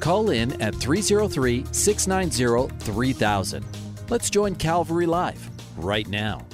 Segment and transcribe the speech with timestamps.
[0.00, 3.64] Call in at 303 690 3000.
[4.08, 6.44] Let's join Calvary Live right now.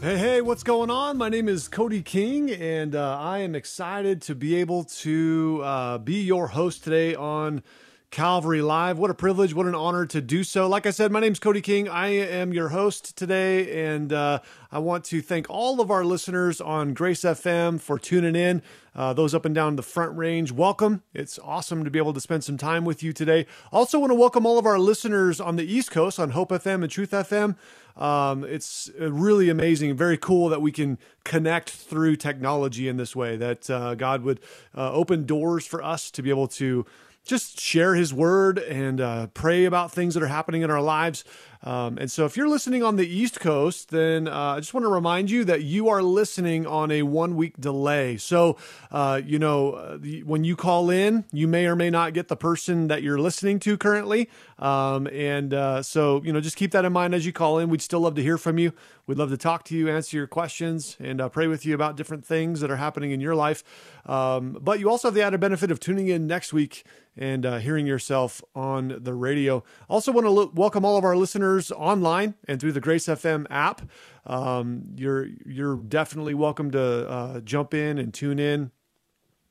[0.00, 1.16] Hey, hey, what's going on?
[1.16, 5.98] My name is Cody King, and uh, I am excited to be able to uh,
[5.98, 7.62] be your host today on
[8.12, 8.98] Calvary Live.
[8.98, 10.68] What a privilege, what an honor to do so.
[10.68, 11.88] Like I said, my name is Cody King.
[11.88, 16.60] I am your host today, and uh, I want to thank all of our listeners
[16.60, 18.60] on Grace FM for tuning in.
[18.94, 21.02] Uh, those up and down the front range, welcome.
[21.14, 23.46] It's awesome to be able to spend some time with you today.
[23.72, 26.82] Also, want to welcome all of our listeners on the East Coast on Hope FM
[26.82, 27.56] and Truth FM.
[27.96, 33.36] Um, it's really amazing, very cool that we can connect through technology in this way.
[33.36, 34.40] That uh, God would
[34.76, 36.84] uh, open doors for us to be able to
[37.24, 41.24] just share his word and uh, pray about things that are happening in our lives.
[41.64, 44.84] Um, and so, if you're listening on the East Coast, then uh, I just want
[44.84, 48.16] to remind you that you are listening on a one week delay.
[48.16, 48.56] So,
[48.90, 52.36] uh, you know, uh, when you call in, you may or may not get the
[52.36, 54.28] person that you're listening to currently.
[54.58, 57.70] Um, and uh, so, you know, just keep that in mind as you call in.
[57.70, 58.72] We'd still love to hear from you.
[59.06, 61.96] We'd love to talk to you, answer your questions, and uh, pray with you about
[61.96, 63.62] different things that are happening in your life.
[64.06, 66.84] Um, but you also have the added benefit of tuning in next week
[67.16, 69.62] and uh, hearing yourself on the radio.
[69.88, 73.46] Also, want to lo- welcome all of our listeners online and through the Grace FM
[73.50, 73.82] app.
[74.26, 78.70] Um, you're you're definitely welcome to uh, jump in and tune in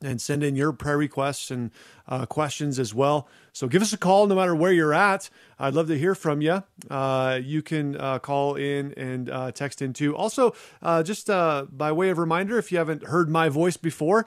[0.02, 1.70] and send in your prayer requests and
[2.08, 3.28] uh, questions as well.
[3.52, 5.30] So give us a call no matter where you're at.
[5.58, 6.62] I'd love to hear from you.
[6.90, 10.16] Uh, you can uh, call in and uh, text in too.
[10.16, 14.26] Also, uh, just uh, by way of reminder, if you haven't heard my voice before,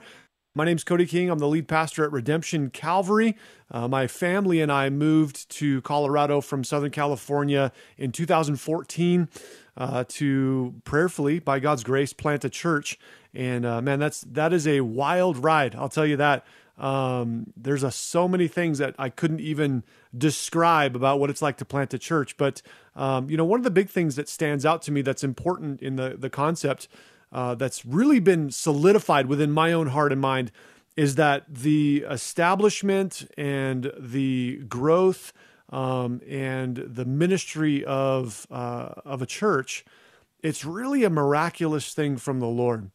[0.56, 1.28] my name's Cody King.
[1.28, 3.36] I'm the lead pastor at Redemption Calvary.
[3.70, 9.28] Uh, my family and I moved to Colorado from Southern California in 2014
[9.76, 12.98] uh, to prayerfully, by God's grace, plant a church.
[13.34, 15.74] And uh, man, that's that is a wild ride.
[15.74, 16.46] I'll tell you that.
[16.78, 19.82] Um, there's a, so many things that I couldn't even
[20.16, 22.38] describe about what it's like to plant a church.
[22.38, 22.62] But
[22.94, 25.82] um, you know, one of the big things that stands out to me that's important
[25.82, 26.88] in the the concept
[27.32, 30.52] uh, that's really been solidified within my own heart and mind
[30.96, 35.32] is that the establishment and the growth
[35.70, 39.84] um, and the ministry of uh, of a church,
[40.42, 42.90] it's really a miraculous thing from the Lord.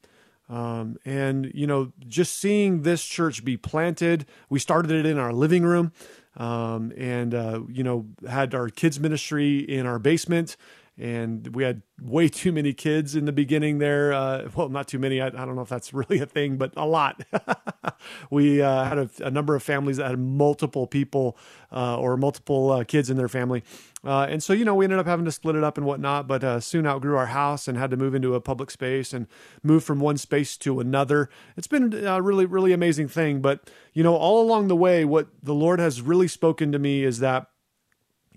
[0.49, 5.31] Um, and you know, just seeing this church be planted, we started it in our
[5.31, 5.91] living room,
[6.37, 10.57] um, and uh, you know, had our kids ministry in our basement
[11.01, 14.13] and we had way too many kids in the beginning there.
[14.13, 15.19] Uh, well, not too many.
[15.19, 17.23] I, I, don't know if that's really a thing, but a lot.
[18.29, 21.39] we uh, had a, a, number of families that had multiple people
[21.71, 23.63] uh, or multiple uh, kids in their family.
[24.03, 26.27] Uh, and so, you know, we ended up having to split it up and whatnot,
[26.27, 29.25] but uh, soon outgrew our house and had to move into a public space and
[29.63, 31.29] move from one space to another.
[31.57, 33.41] It's been a really, really amazing thing.
[33.41, 37.03] But, you know, all along the way, what the Lord has really spoken to me
[37.03, 37.47] is that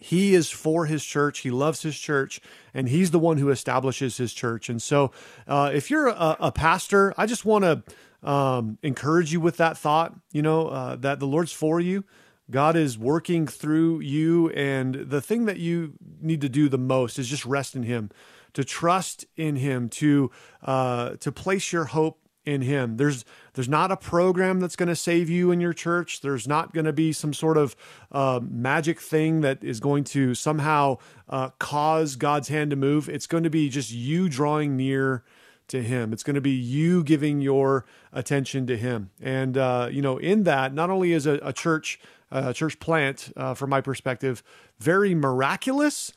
[0.04, 1.38] he is for his church.
[1.38, 2.38] He loves his church,
[2.75, 4.69] and he's the one who establishes his church.
[4.69, 5.12] And so,
[5.48, 9.78] uh, if you're a, a, pastor, I just want to um, encourage you with that
[9.78, 10.14] thought.
[10.31, 12.04] You know uh, that the Lord's for you.
[12.50, 17.19] God is working through you, and the thing that you need to do the most
[17.19, 18.10] is just rest in Him,
[18.53, 20.31] to trust in Him, to
[20.62, 22.97] uh, to place your hope in him.
[22.97, 26.20] There's there's not a program that's going to save you in your church.
[26.20, 27.75] There's not going to be some sort of
[28.12, 30.98] uh, magic thing that is going to somehow
[31.28, 33.09] uh, cause God's hand to move.
[33.09, 35.25] It's going to be just you drawing near
[35.69, 36.12] to him.
[36.12, 39.10] It's going to be you giving your attention to him.
[39.20, 41.98] And uh, you know, in that, not only is a, a church
[42.31, 44.43] a church plant, uh, from my perspective,
[44.81, 46.12] very miraculous,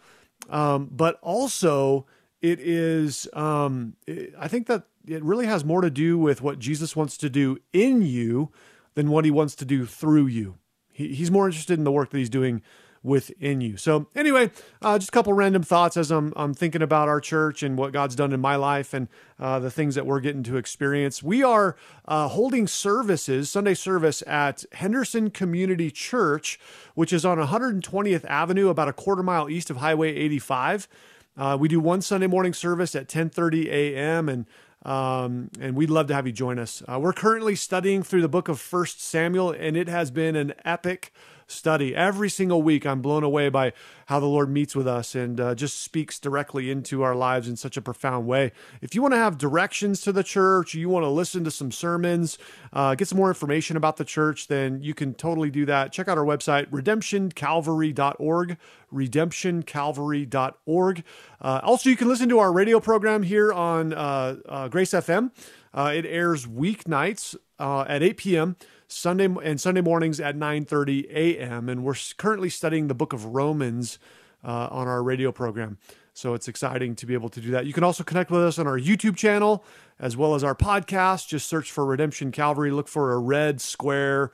[0.50, 2.08] um, but also
[2.42, 3.28] it is.
[3.34, 7.18] Um, it, I think that it really has more to do with what Jesus wants
[7.18, 8.52] to do in you
[8.96, 10.56] than what he wants to do through you.
[10.92, 12.62] He, he's more interested in the work that he's doing
[13.04, 13.78] within you.
[13.78, 14.52] So, anyway,
[14.82, 17.94] uh, just a couple random thoughts as I'm, I'm thinking about our church and what
[17.94, 19.08] God's done in my life and
[19.40, 21.24] uh, the things that we're getting to experience.
[21.24, 21.76] We are
[22.06, 26.60] uh, holding services, Sunday service at Henderson Community Church,
[26.96, 30.88] which is on 120th Avenue, about a quarter mile east of Highway 85.
[31.38, 34.28] Uh, we do one Sunday morning service at 10:30 a.m.
[34.28, 34.46] and
[34.84, 36.82] um, and we'd love to have you join us.
[36.88, 40.54] Uh, we're currently studying through the book of First Samuel, and it has been an
[40.66, 41.12] epic
[41.48, 41.96] study.
[41.96, 43.74] Every single week, I'm blown away by
[44.08, 47.56] how the Lord meets with us and uh, just speaks directly into our lives in
[47.56, 48.52] such a profound way.
[48.82, 51.72] If you want to have directions to the church, you want to listen to some
[51.72, 52.38] sermons,
[52.74, 55.92] uh, get some more information about the church, then you can totally do that.
[55.92, 58.58] Check out our website, redemptioncalvary.org,
[58.94, 61.04] redemptioncalvary.org.
[61.42, 65.32] Uh, also, you can listen to our radio program here on uh, uh, Grace FM.
[65.74, 68.56] Uh, it airs weeknights at 8 p.m.
[68.88, 71.70] Sunday and Sunday mornings at 9:30 a.m.
[71.70, 74.00] And we're currently studying the book of Romans
[74.44, 75.78] uh, on our radio program.
[76.14, 77.68] So it's exciting to be able to do that.
[77.68, 79.64] You can also connect with us on our YouTube channel
[80.00, 81.28] as well as our podcast.
[81.28, 82.72] Just search for Redemption Calvary.
[82.72, 84.32] Look for a red square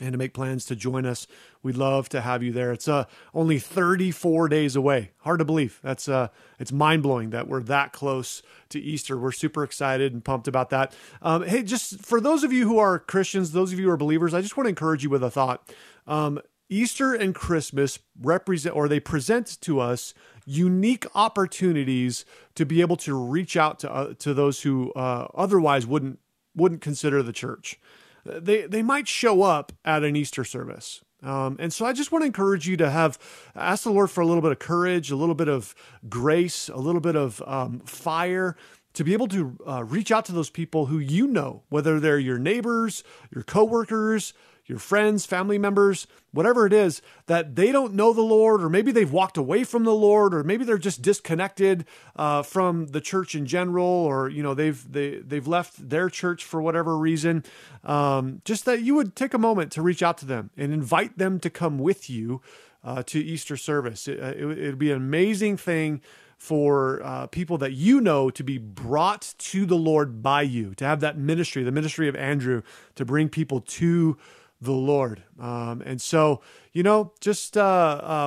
[0.00, 1.26] and to make plans to join us.
[1.62, 2.72] We'd love to have you there.
[2.72, 3.04] It's uh,
[3.34, 5.10] only 34 days away.
[5.18, 5.78] Hard to believe.
[5.82, 9.18] That's uh, it's mind blowing that we're that close to Easter.
[9.18, 10.94] We're super excited and pumped about that.
[11.20, 13.98] Um, hey, just for those of you who are Christians, those of you who are
[13.98, 15.70] believers, I just want to encourage you with a thought.
[16.06, 20.14] Um, Easter and Christmas represent, or they present to us
[20.46, 22.24] unique opportunities
[22.54, 26.20] to be able to reach out to uh, to those who uh, otherwise wouldn't
[26.54, 27.78] wouldn't consider the church
[28.24, 31.02] they they might show up at an Easter service.
[31.22, 33.18] Um, and so I just want to encourage you to have
[33.54, 35.74] ask the Lord for a little bit of courage, a little bit of
[36.08, 38.56] grace, a little bit of um, fire
[38.94, 42.18] to be able to uh, reach out to those people who you know, whether they're
[42.18, 44.32] your neighbors, your coworkers,
[44.70, 48.92] your friends, family members, whatever it is, that they don't know the Lord, or maybe
[48.92, 51.84] they've walked away from the Lord, or maybe they're just disconnected
[52.16, 56.44] uh, from the church in general, or you know they've they they've left their church
[56.44, 57.44] for whatever reason.
[57.84, 61.18] Um, just that you would take a moment to reach out to them and invite
[61.18, 62.40] them to come with you
[62.84, 64.08] uh, to Easter service.
[64.08, 66.00] It, uh, it, it'd be an amazing thing
[66.40, 70.86] for uh, people that you know to be brought to the Lord by you, to
[70.86, 72.62] have that ministry, the ministry of Andrew,
[72.94, 74.16] to bring people to
[74.60, 75.22] the Lord.
[75.38, 76.40] Um, and so,
[76.72, 77.60] you know, just uh,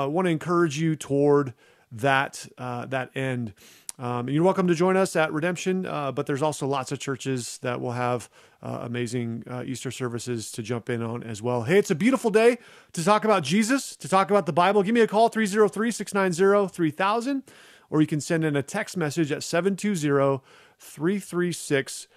[0.06, 1.54] uh, want to encourage you toward
[1.92, 3.54] that uh, that end.
[4.00, 7.60] Um, you're welcome to join us at Redemption, uh, but there's also lots of churches
[7.60, 8.28] that will have
[8.64, 11.64] uh, amazing uh, Easter services to jump in on as well.
[11.64, 12.58] Hey, it's a beautiful day
[12.94, 14.82] to talk about Jesus, to talk about the Bible.
[14.82, 17.44] Give me a call, 303 690 3000,
[17.92, 20.42] or you can send in a text message at 720
[20.80, 22.08] 336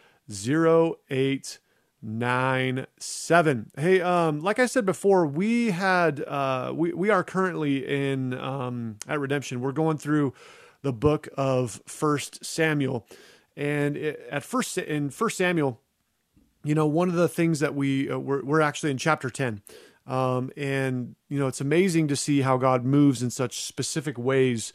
[1.10, 1.58] 08
[2.06, 3.70] nine seven.
[3.76, 8.96] Hey, um, like I said before, we had uh, we we are currently in um,
[9.08, 9.60] at Redemption.
[9.60, 10.32] We're going through
[10.82, 13.06] the book of First Samuel,
[13.56, 15.80] and it, at first in First Samuel,
[16.62, 19.62] you know, one of the things that we uh, we're, we're actually in chapter ten.
[20.06, 24.72] Um, and you know it's amazing to see how God moves in such specific ways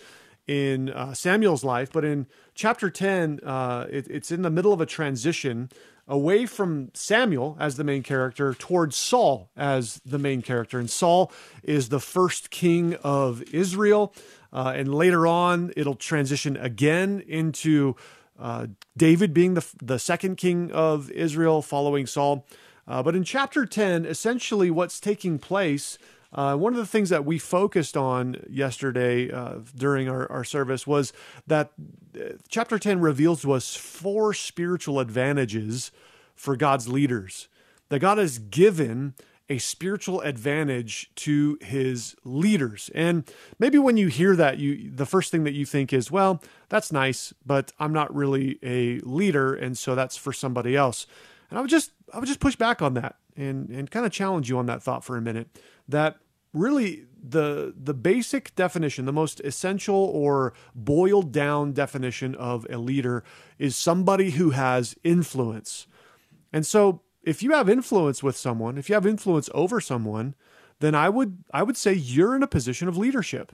[0.47, 1.91] in uh, Samuel's life.
[1.91, 5.69] But in chapter 10, uh, it, it's in the middle of a transition
[6.07, 10.79] away from Samuel as the main character towards Saul as the main character.
[10.79, 11.31] And Saul
[11.63, 14.13] is the first king of Israel.
[14.51, 17.95] Uh, and later on, it'll transition again into
[18.37, 18.67] uh,
[18.97, 22.45] David being the, the second king of Israel following Saul.
[22.87, 25.97] Uh, but in chapter 10, essentially what's taking place
[26.33, 30.87] uh, one of the things that we focused on yesterday uh, during our, our service
[30.87, 31.11] was
[31.45, 31.71] that
[32.15, 35.91] uh, chapter 10 reveals to us four spiritual advantages
[36.35, 37.49] for God's leaders.
[37.89, 39.13] That God has given
[39.49, 42.89] a spiritual advantage to his leaders.
[42.95, 46.41] And maybe when you hear that, you the first thing that you think is, well,
[46.69, 51.05] that's nice, but I'm not really a leader, and so that's for somebody else.
[51.49, 54.11] And I would just I would just push back on that and and kind of
[54.11, 55.47] challenge you on that thought for a minute
[55.87, 56.17] that
[56.53, 63.23] really the the basic definition, the most essential or boiled down definition of a leader
[63.59, 65.87] is somebody who has influence.
[66.51, 70.35] And so if you have influence with someone, if you have influence over someone,
[70.79, 73.53] then I would I would say you're in a position of leadership.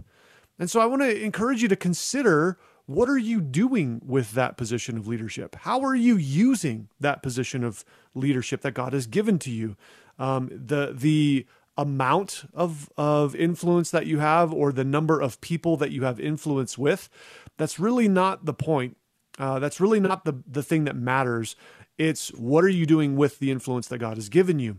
[0.60, 4.58] And so I want to encourage you to consider what are you doing with that
[4.58, 5.56] position of leadership?
[5.62, 7.84] How are you using that position of
[8.16, 9.76] leadership that God has given to you?
[10.18, 11.46] Um, the the
[11.78, 16.20] amount of of influence that you have or the number of people that you have
[16.20, 17.10] influence with,
[17.58, 18.96] that's really not the point.
[19.38, 21.58] Uh, that's really not the the thing that matters.
[21.98, 24.78] It's what are you doing with the influence that God has given you.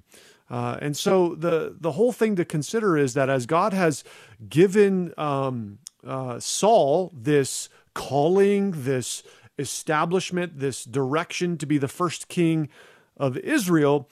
[0.51, 4.03] Uh, and so the the whole thing to consider is that as God has
[4.49, 7.69] given um, uh, Saul this
[7.99, 9.25] calling, this
[9.59, 12.69] establishment, this direction to be the first king
[13.17, 14.09] of Israel,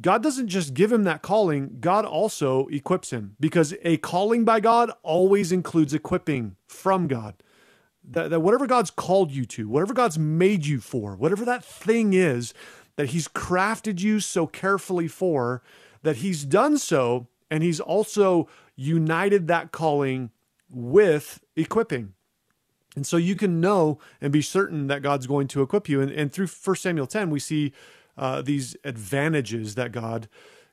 [0.00, 4.60] God doesn't just give him that calling, God also equips him because a calling by
[4.60, 7.34] God always includes equipping from God.
[8.08, 12.14] That, that whatever God's called you to, whatever God's made you for, whatever that thing
[12.14, 12.54] is
[12.94, 15.62] that He's crafted you so carefully for,
[16.02, 20.30] that He's done so, and He's also united that calling
[20.70, 22.14] with equipping.
[22.96, 26.00] And so you can know and be certain that God's going to equip you.
[26.00, 27.72] And, and through 1 Samuel 10, we see
[28.16, 30.28] uh, these advantages that God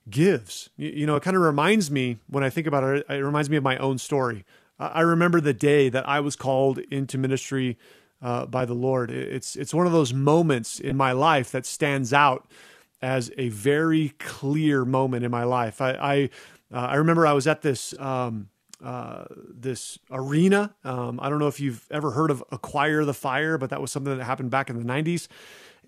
[0.10, 0.70] gives.
[0.78, 3.50] You, you know, it kind of reminds me, when I think about it, it reminds
[3.50, 4.46] me of my own story.
[4.80, 7.78] I remember the day that I was called into ministry
[8.22, 9.12] uh, by the Lord.
[9.12, 12.50] It's, it's one of those moments in my life that stands out
[13.02, 15.80] as a very clear moment in my life.
[15.82, 16.30] I, I,
[16.74, 18.50] uh, I remember I was at this um,
[18.84, 20.76] uh, this arena.
[20.84, 23.92] Um, I don't know if you've ever heard of Acquire the Fire, but that was
[23.92, 25.28] something that happened back in the 90s.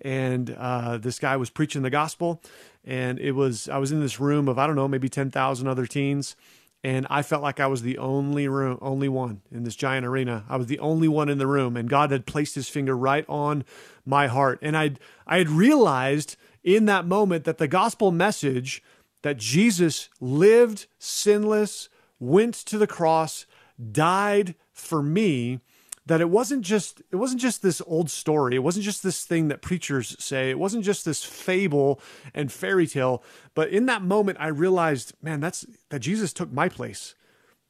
[0.00, 2.42] And uh, this guy was preaching the gospel.
[2.84, 5.86] And it was, I was in this room of, I don't know, maybe 10,000 other
[5.86, 6.36] teens.
[6.84, 10.44] And I felt like I was the only room, only one in this giant arena.
[10.48, 13.24] I was the only one in the room, and God had placed His finger right
[13.28, 13.64] on
[14.04, 14.60] my heart.
[14.62, 14.92] And I,
[15.26, 18.84] I had realized in that moment that the gospel message
[19.22, 21.88] that Jesus lived sinless,
[22.18, 23.46] went to the cross,
[23.92, 25.60] died for me,
[26.06, 28.54] that it wasn't just it wasn't just this old story.
[28.54, 30.50] It wasn't just this thing that preachers say.
[30.50, 32.00] It wasn't just this fable
[32.32, 33.22] and fairy tale,
[33.54, 37.14] but in that moment I realized, man, that's that Jesus took my place.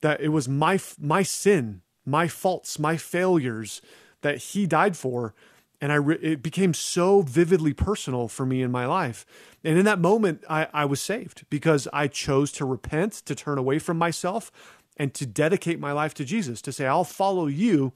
[0.03, 3.81] That it was my my sin, my faults, my failures
[4.21, 5.35] that he died for
[5.81, 9.27] and I re- it became so vividly personal for me in my life.
[9.63, 13.59] And in that moment, I, I was saved because I chose to repent, to turn
[13.59, 14.51] away from myself,
[14.97, 17.93] and to dedicate my life to Jesus, to say, I'll follow you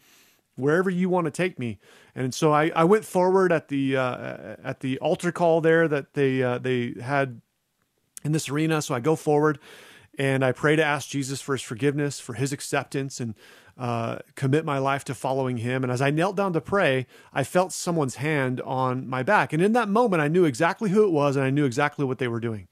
[0.57, 1.79] wherever you want to take me.
[2.15, 6.15] And so I, I went forward at the uh, at the altar call there that
[6.15, 7.41] they uh, they had
[8.25, 8.83] in this arena.
[8.83, 9.59] So I go forward
[10.19, 13.35] and I pray to ask Jesus for his forgiveness, for his acceptance, and
[13.81, 15.83] uh, commit my life to following him.
[15.83, 19.55] And as I knelt down to pray, I felt someone's hand on my back.
[19.55, 22.19] And in that moment, I knew exactly who it was and I knew exactly what
[22.19, 22.69] they were doing.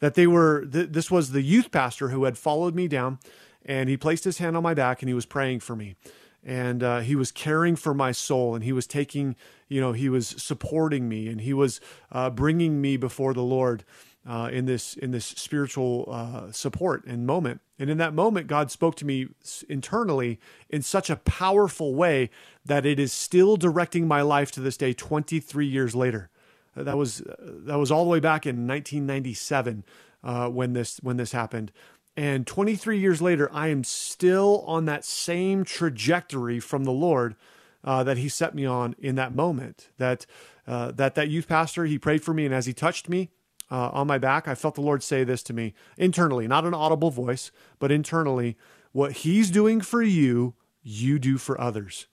[0.00, 3.20] That they were, th- this was the youth pastor who had followed me down
[3.64, 5.94] and he placed his hand on my back and he was praying for me.
[6.42, 9.36] And uh, he was caring for my soul and he was taking,
[9.68, 11.80] you know, he was supporting me and he was
[12.10, 13.84] uh, bringing me before the Lord
[14.26, 17.60] uh, in this in this spiritual uh, support and moment.
[17.78, 19.28] And in that moment, God spoke to me
[19.68, 22.30] internally in such a powerful way
[22.64, 26.28] that it is still directing my life to this day, 23 years later.
[26.76, 29.84] That was that was all the way back in 1997
[30.22, 31.72] uh, when this when this happened.
[32.16, 37.36] And 23 years later, I am still on that same trajectory from the Lord
[37.82, 39.88] uh, that He set me on in that moment.
[39.96, 40.26] That
[40.66, 43.30] uh, that that youth pastor, he prayed for me, and as he touched me,
[43.70, 46.74] uh, on my back, I felt the Lord say this to me internally, not an
[46.74, 48.56] audible voice, but internally
[48.92, 52.06] what He's doing for you, you do for others.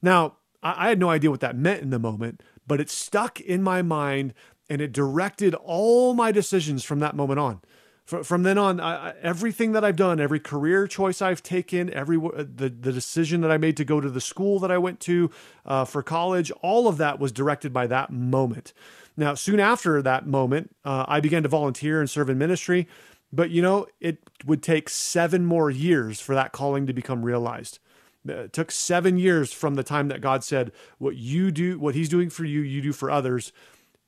[0.00, 3.40] Now, I, I had no idea what that meant in the moment, but it stuck
[3.40, 4.34] in my mind
[4.70, 7.60] and it directed all my decisions from that moment on.
[8.04, 12.68] From then on, I, everything that I've done, every career choice I've taken, every the
[12.68, 15.30] the decision that I made to go to the school that I went to
[15.64, 18.72] uh, for college, all of that was directed by that moment.
[19.16, 22.88] Now, soon after that moment, uh, I began to volunteer and serve in ministry.
[23.32, 27.78] But you know, it would take seven more years for that calling to become realized.
[28.26, 32.08] It took seven years from the time that God said, What you do, what He's
[32.08, 33.52] doing for you, you do for others.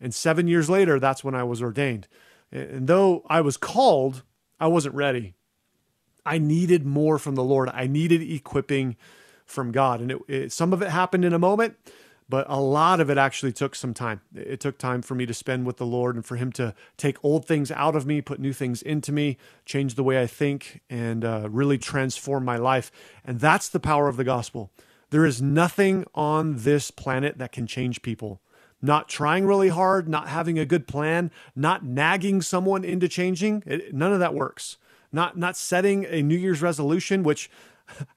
[0.00, 2.06] And seven years later, that's when I was ordained.
[2.52, 4.22] And though I was called,
[4.60, 5.34] I wasn't ready.
[6.26, 7.70] I needed more from the Lord.
[7.72, 8.96] I needed equipping
[9.46, 10.00] from God.
[10.00, 11.76] And it, it, some of it happened in a moment,
[12.28, 14.20] but a lot of it actually took some time.
[14.34, 17.22] It took time for me to spend with the Lord and for Him to take
[17.22, 20.80] old things out of me, put new things into me, change the way I think,
[20.88, 22.90] and uh, really transform my life.
[23.24, 24.70] And that's the power of the gospel.
[25.10, 28.40] There is nothing on this planet that can change people.
[28.80, 33.94] Not trying really hard, not having a good plan, not nagging someone into changing, it,
[33.94, 34.76] none of that works.
[35.12, 37.48] Not not setting a New Year's resolution, which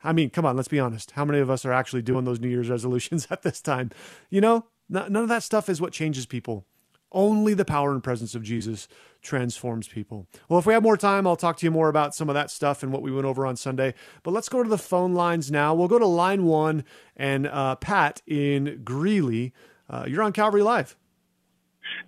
[0.03, 1.11] I mean, come on, let's be honest.
[1.11, 3.91] How many of us are actually doing those New Year's resolutions at this time?
[4.29, 6.65] You know, none of that stuff is what changes people.
[7.11, 8.87] Only the power and presence of Jesus
[9.21, 10.27] transforms people.
[10.49, 12.51] Well, if we have more time, I'll talk to you more about some of that
[12.51, 13.93] stuff and what we went over on Sunday.
[14.23, 15.73] But let's go to the phone lines now.
[15.73, 16.83] We'll go to line one
[17.15, 19.53] and uh, Pat in Greeley.
[19.89, 20.97] Uh, you're on Calvary Live.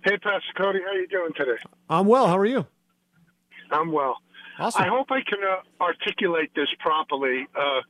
[0.04, 1.58] Hey, Pastor Cody, how you doing today?
[1.88, 2.26] I'm well.
[2.26, 2.66] How are you?
[3.70, 4.18] I'm well.
[4.60, 4.82] Awesome.
[4.82, 7.46] I hope I can uh, articulate this properly.
[7.56, 7.80] Uh,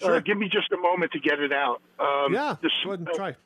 [0.00, 0.16] sure.
[0.16, 1.82] uh, give me just a moment to get it out.
[2.00, 3.36] Um, yeah, this, go ahead and try.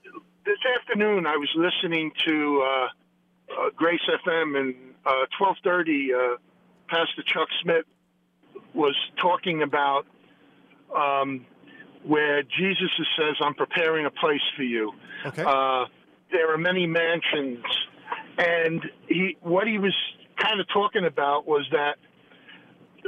[0.44, 6.11] this afternoon, I was listening to uh, uh, Grace FM and uh, twelve thirty.
[6.88, 7.85] Pastor Chuck Smith
[8.73, 10.06] was talking about
[10.96, 11.44] um,
[12.04, 14.92] where Jesus says, "I'm preparing a place for you."
[15.26, 15.42] Okay.
[16.30, 17.64] there are many mansions,
[18.38, 19.94] and he what he was
[20.37, 21.97] kind of talking about was that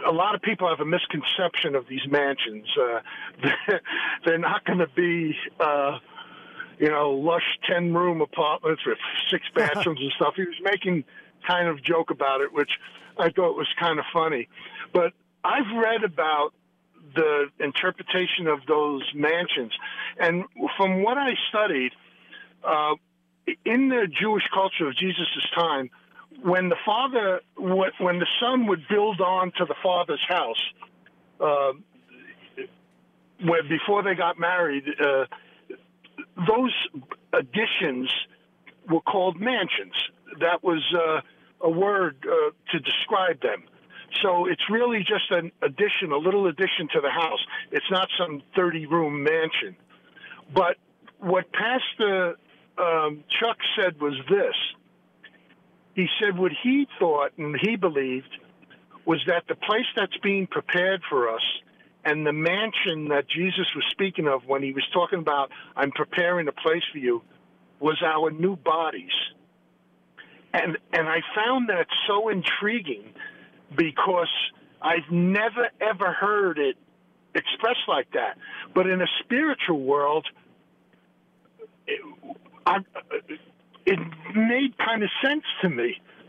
[0.06, 2.66] a lot of people have a misconception of these mansions.
[2.78, 3.00] Uh,
[4.24, 5.98] they're not going to be, uh,
[6.78, 8.98] you know, lush ten room apartments with
[9.30, 10.34] six bathrooms and stuff.
[10.36, 11.04] He was making
[11.46, 12.70] kind of joke about it, which
[13.18, 14.48] I thought was kind of funny.
[14.92, 15.12] But
[15.44, 16.52] I've read about
[17.14, 19.72] the interpretation of those mansions,
[20.20, 20.44] and
[20.76, 21.92] from what I studied,
[22.62, 22.94] uh,
[23.64, 25.90] in the Jewish culture of Jesus' time,
[26.42, 30.62] when the father, when the son would build on to the father's house,
[31.40, 31.72] uh,
[33.44, 35.24] where before they got married, uh,
[36.46, 36.74] those
[37.32, 38.12] additions
[38.88, 39.94] were called mansions.
[40.40, 43.64] That was uh, a word uh, to describe them.
[44.22, 47.44] So it's really just an addition, a little addition to the house.
[47.72, 49.76] It's not some 30 room mansion.
[50.54, 50.76] But
[51.18, 52.36] what Pastor
[52.78, 54.54] um, Chuck said was this
[55.98, 58.30] he said what he thought and he believed
[59.04, 61.42] was that the place that's being prepared for us
[62.04, 66.46] and the mansion that Jesus was speaking of when he was talking about, I'm preparing
[66.46, 67.22] a place for you,
[67.80, 69.10] was our new bodies.
[70.54, 73.12] And, and I found that so intriguing
[73.76, 74.30] because
[74.80, 76.76] I've never ever heard it
[77.34, 78.38] expressed like that.
[78.72, 80.28] But in a spiritual world,
[81.88, 82.00] it,
[82.64, 82.78] I,
[83.88, 83.98] it
[84.34, 86.00] made kind of sense to me.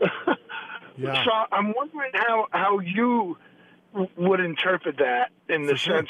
[0.96, 1.24] yeah.
[1.24, 3.36] So I'm wondering how how you
[4.16, 5.96] would interpret that in the sure.
[5.96, 6.08] sense.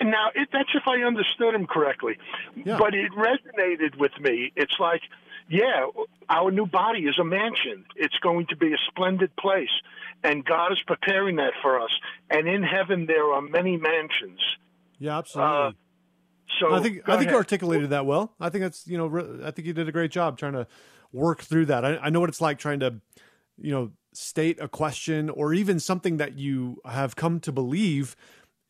[0.00, 2.16] Now it, that's if I understood him correctly,
[2.64, 2.78] Yeah.
[2.78, 4.52] but it resonated with me.
[4.56, 5.02] It's like,
[5.48, 5.86] yeah,
[6.28, 7.84] our new body is a mansion.
[7.96, 9.74] It's going to be a splendid place,
[10.22, 11.90] and God is preparing that for us.
[12.30, 14.40] And in heaven there are many mansions.
[14.98, 15.56] Yeah, absolutely.
[15.56, 15.72] Uh,
[16.60, 18.34] So I think I think you articulated that well.
[18.40, 20.66] I think that's you know re- I think you did a great job trying to
[21.12, 21.84] work through that.
[21.84, 23.00] I, I know what it's like trying to
[23.58, 28.16] you know state a question or even something that you have come to believe.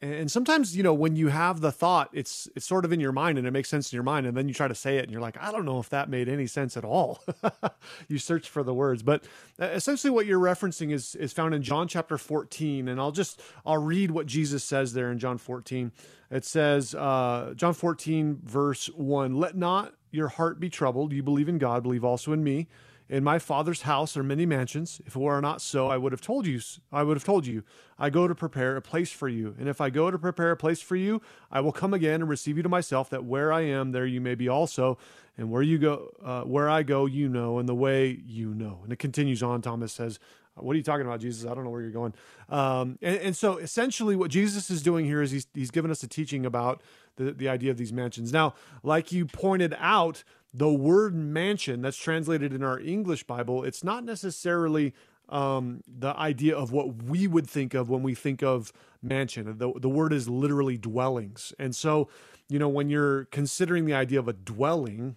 [0.04, 3.12] And sometimes you know when you have the thought, it's it's sort of in your
[3.12, 5.04] mind and it makes sense in your mind, and then you try to say it
[5.04, 7.22] and you're like, I don't know if that made any sense at all.
[8.08, 9.24] you search for the words, but
[9.58, 13.40] uh, essentially what you're referencing is is found in John chapter 14, and I'll just
[13.64, 15.90] I'll read what Jesus says there in John 14.
[16.30, 21.12] It says, uh, John 14, verse 1 Let not your heart be troubled.
[21.12, 22.68] You believe in God, believe also in me.
[23.08, 25.00] In my father's house are many mansions.
[25.04, 26.60] If it were not so, I would have told you.
[26.90, 27.62] I would have told you.
[27.98, 29.54] I go to prepare a place for you.
[29.58, 32.28] And if I go to prepare a place for you, I will come again and
[32.28, 34.96] receive you to myself, that where I am, there you may be also.
[35.36, 38.80] And where you go, uh, where I go, you know, and the way you know.
[38.84, 39.60] And it continues on.
[39.60, 40.18] Thomas says,
[40.54, 41.50] what are you talking about, Jesus?
[41.50, 42.14] I don't know where you're going.
[42.48, 46.02] Um, and, and so essentially, what Jesus is doing here is he's, he's given us
[46.04, 46.82] a teaching about
[47.16, 48.32] the, the idea of these mansions.
[48.32, 50.22] Now, like you pointed out,
[50.54, 54.94] the word mansion that's translated in our English Bible, it's not necessarily
[55.28, 59.46] um, the idea of what we would think of when we think of mansion.
[59.58, 61.52] The, the word is literally dwellings.
[61.58, 62.08] And so,
[62.48, 65.16] you know, when you're considering the idea of a dwelling,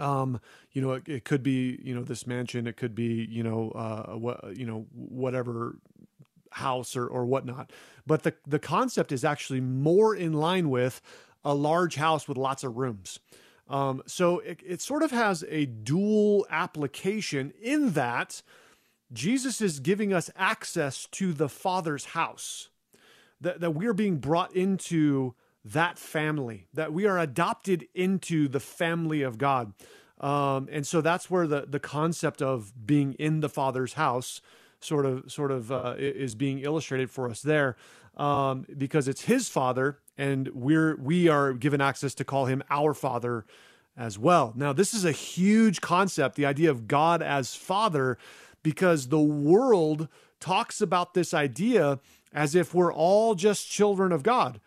[0.00, 3.42] um you know it, it could be you know this mansion it could be you
[3.42, 5.76] know uh what you know whatever
[6.52, 7.72] house or or whatnot
[8.06, 11.02] but the the concept is actually more in line with
[11.44, 13.18] a large house with lots of rooms
[13.68, 18.42] um so it, it sort of has a dual application in that
[19.12, 22.68] jesus is giving us access to the father's house
[23.40, 29.22] that, that we're being brought into that family, that we are adopted into the family
[29.22, 29.72] of God.
[30.20, 34.40] Um, and so that's where the, the concept of being in the Father's house
[34.80, 37.76] sort of sort of uh, is being illustrated for us there,
[38.16, 42.94] um, because it's His Father, and we're we are given access to call Him our
[42.94, 43.44] Father
[43.96, 44.52] as well.
[44.54, 48.16] Now, this is a huge concept, the idea of God as Father,
[48.62, 50.08] because the world
[50.40, 51.98] talks about this idea
[52.32, 54.60] as if we're all just children of God.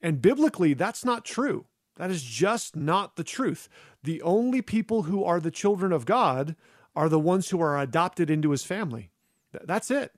[0.00, 1.66] And biblically, that's not true.
[1.96, 3.68] That is just not the truth.
[4.02, 6.54] The only people who are the children of God
[6.94, 9.10] are the ones who are adopted into his family.
[9.52, 10.12] That's it.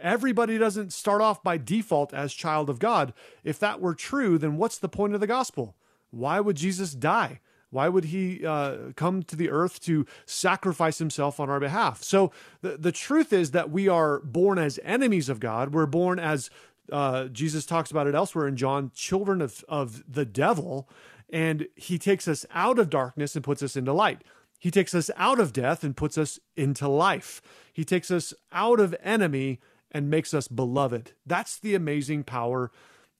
[0.00, 3.12] Everybody doesn't start off by default as child of God.
[3.44, 5.76] If that were true, then what's the point of the gospel?
[6.10, 7.40] Why would Jesus die?
[7.70, 12.02] Why would he uh, come to the earth to sacrifice himself on our behalf?
[12.02, 15.74] So the, the truth is that we are born as enemies of God.
[15.74, 16.48] We're born as
[16.92, 20.88] uh, Jesus talks about it elsewhere in John, children of, of the devil.
[21.28, 24.22] And he takes us out of darkness and puts us into light.
[24.58, 27.42] He takes us out of death and puts us into life.
[27.72, 31.12] He takes us out of enemy and makes us beloved.
[31.24, 32.70] That's the amazing power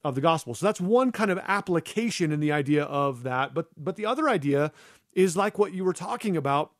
[0.05, 0.55] of the gospel.
[0.55, 3.55] So that's one kind of application in the idea of that.
[3.55, 4.72] But but the other idea
[5.12, 6.72] is like what you were talking about,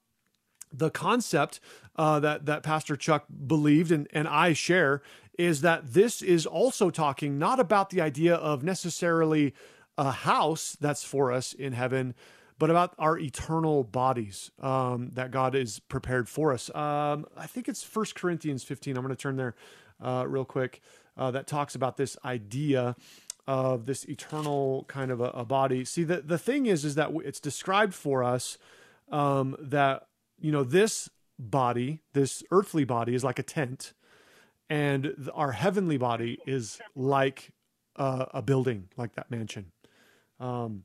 [0.73, 1.61] the concept
[1.97, 5.03] uh, that that Pastor Chuck believed and and I share
[5.39, 9.55] is that this is also talking not about the idea of necessarily
[9.99, 12.15] a house that's for us in heaven,
[12.59, 16.75] but about our eternal bodies um, that God is prepared for us.
[16.75, 18.97] Um, I think it's First Corinthians 15.
[18.97, 19.55] I'm going to turn there
[20.03, 20.81] uh, real quick.
[21.19, 22.95] Uh, that talks about this idea
[23.47, 25.83] of this eternal kind of a, a, body.
[25.85, 28.59] See, the, the thing is, is that it's described for us
[29.11, 33.95] um, that, you know, this body, this earthly body is like a tent
[34.69, 37.53] and our heavenly body is like
[37.99, 39.73] a building, like that mansion.
[40.39, 40.85] Um,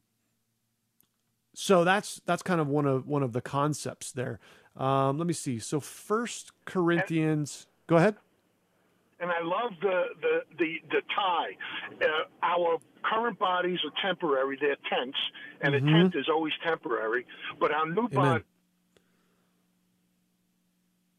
[1.54, 4.40] so that's that's kind of one of one of the concepts there.
[4.76, 5.60] Um, let me see.
[5.60, 8.16] So First Corinthians, go ahead.
[9.20, 11.58] And I love the the the, the tie.
[12.02, 12.08] Uh,
[12.42, 15.18] our current bodies are temporary; they're tents,
[15.62, 15.88] and mm-hmm.
[15.88, 17.26] a tent is always temporary.
[17.60, 18.44] But our new body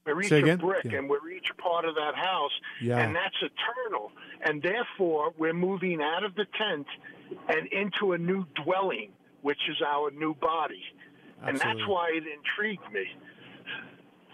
[0.04, 0.98] we're each a brick yeah.
[0.98, 2.50] and we're each part of that house.
[2.80, 2.98] Yeah.
[2.98, 4.10] And that's eternal.
[4.44, 6.86] And therefore, we're moving out of the tent
[7.48, 9.10] and into a new dwelling,
[9.42, 10.83] which is our new body.
[11.42, 11.50] Absolutely.
[11.50, 13.05] And that's why it intrigued me.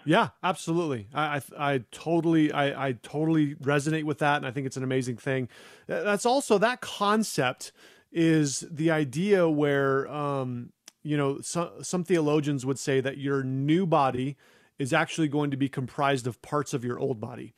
[0.05, 1.09] Yeah, absolutely.
[1.13, 4.85] I, I, I totally, I, I totally resonate with that, and I think it's an
[4.85, 5.49] amazing thing.
[5.87, 7.73] That's also that concept
[8.11, 13.87] is the idea where, um, you know, some some theologians would say that your new
[13.87, 14.37] body
[14.79, 17.55] is actually going to be comprised of parts of your old body.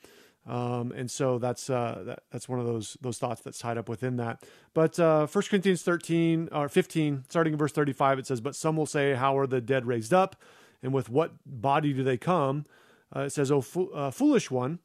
[0.50, 3.88] Um, and so that's uh, that, that's one of those those thoughts that's tied up
[3.88, 4.42] within that.
[4.74, 8.76] But uh, 1 Corinthians 13 or 15, starting in verse 35, it says, "But some
[8.76, 10.34] will say, How are the dead raised up?
[10.82, 12.66] And with what body do they come?"
[13.14, 14.80] Uh, it says, "Oh fo- uh, foolish one,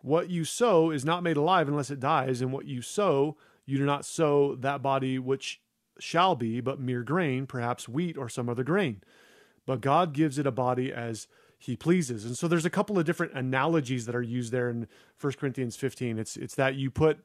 [0.00, 3.78] what you sow is not made alive unless it dies, and what you sow, you
[3.78, 5.60] do not sow that body which
[6.00, 9.04] shall be, but mere grain, perhaps wheat or some other grain.
[9.66, 11.28] But God gives it a body as."
[11.66, 12.24] He pleases.
[12.24, 14.86] And so there's a couple of different analogies that are used there in
[15.20, 16.16] 1 Corinthians 15.
[16.16, 17.18] It's it's that you put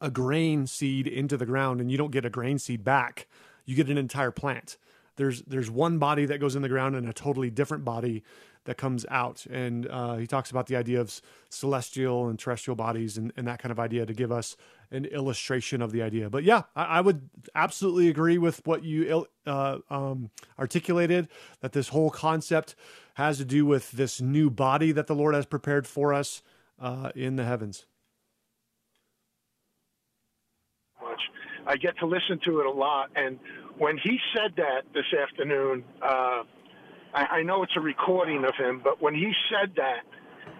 [0.00, 3.26] a grain seed into the ground and you don't get a grain seed back.
[3.64, 4.76] You get an entire plant.
[5.16, 8.22] There's there's one body that goes in the ground and a totally different body
[8.66, 9.44] that comes out.
[9.46, 13.58] And uh, he talks about the idea of celestial and terrestrial bodies and, and that
[13.58, 14.56] kind of idea to give us
[14.90, 16.30] an illustration of the idea.
[16.30, 21.28] But yeah, I, I would absolutely agree with what you uh, um, articulated
[21.60, 22.74] that this whole concept
[23.14, 26.42] has to do with this new body that the Lord has prepared for us
[26.80, 27.86] uh, in the heavens.
[31.02, 31.20] Much.
[31.66, 33.10] I get to listen to it a lot.
[33.16, 33.38] And
[33.78, 36.42] when he said that this afternoon, uh,
[37.14, 40.04] I, I know it's a recording of him, but when he said that,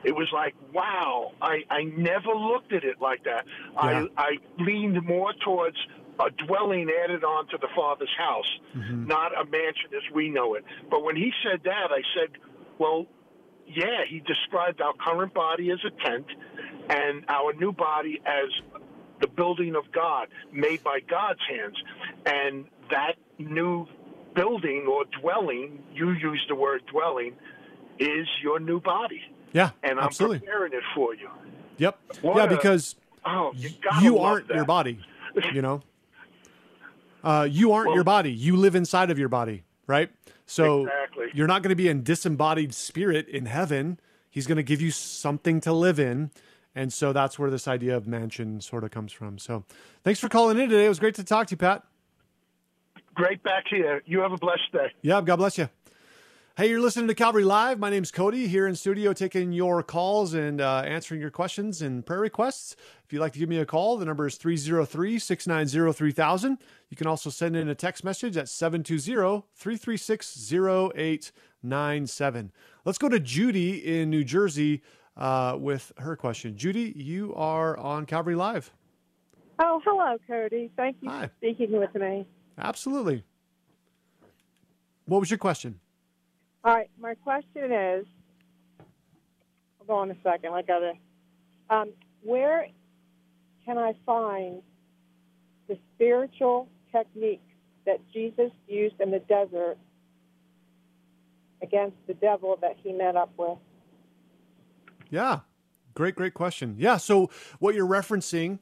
[0.07, 3.45] it was like, wow, I, I never looked at it like that.
[3.75, 4.07] Yeah.
[4.17, 5.77] I, I leaned more towards
[6.21, 9.09] a dwelling added on to the Father's house, mm-hmm.
[9.09, 10.65] not a mansion as we know it.
[10.89, 12.39] But when he said that, I said,
[12.79, 13.07] well,
[13.67, 16.27] yeah, he described our current body as a tent
[16.89, 18.79] and our new body as
[19.21, 21.77] the building of God, made by God's hands.
[22.25, 23.89] And that new
[24.37, 27.35] building or dwelling, you use the word dwelling,
[27.99, 29.23] is your new body.
[29.57, 30.41] Yeah, and I'm absolutely.
[30.41, 31.31] preparing it for you.
[31.79, 31.99] Yep.
[32.21, 33.71] What yeah, a, because oh, you,
[34.03, 34.55] you aren't that.
[34.55, 34.99] your body.
[35.55, 35.81] You know,
[37.25, 38.31] uh, you aren't well, your body.
[38.31, 40.11] You live inside of your body, right?
[40.45, 41.29] So exactly.
[41.33, 43.99] you're not going to be in disembodied spirit in heaven.
[44.29, 46.31] He's going to give you something to live in,
[46.75, 49.39] And so that's where this idea of mansion sort of comes from.
[49.39, 49.65] So
[50.05, 50.85] thanks for calling in today.
[50.85, 51.83] It was great to talk to you, Pat.
[53.15, 54.01] Great back to you.
[54.05, 54.93] You have a blessed day.
[55.01, 55.71] Yeah, God bless you.
[56.59, 57.79] Hey, you're listening to Calvary Live.
[57.79, 62.07] My name's Cody here in studio taking your calls and uh, answering your questions and
[62.07, 62.75] prayer requests.
[63.05, 66.57] If you'd like to give me a call, the number is 303 690 3000.
[66.89, 72.53] You can also send in a text message at 720 336 0897.
[72.87, 74.81] Let's go to Judy in New Jersey
[75.19, 76.57] uh, with her question.
[76.57, 78.73] Judy, you are on Calvary Live.
[79.59, 80.71] Oh, hello, Cody.
[80.75, 81.27] Thank you Hi.
[81.27, 82.27] for speaking with me.
[82.57, 83.25] Absolutely.
[85.05, 85.81] What was your question?
[86.67, 88.07] All right, my question is
[89.87, 90.53] hold on a second.
[90.53, 90.93] I got to.
[91.71, 92.67] Um, where
[93.65, 94.63] can I find
[95.69, 97.45] the spiritual techniques
[97.85, 99.77] that Jesus used in the desert
[101.63, 103.59] against the devil that he met up with?
[105.09, 105.41] Yeah.
[105.95, 106.75] Great, great question.
[106.79, 106.97] Yeah.
[106.97, 108.59] So what you're referencing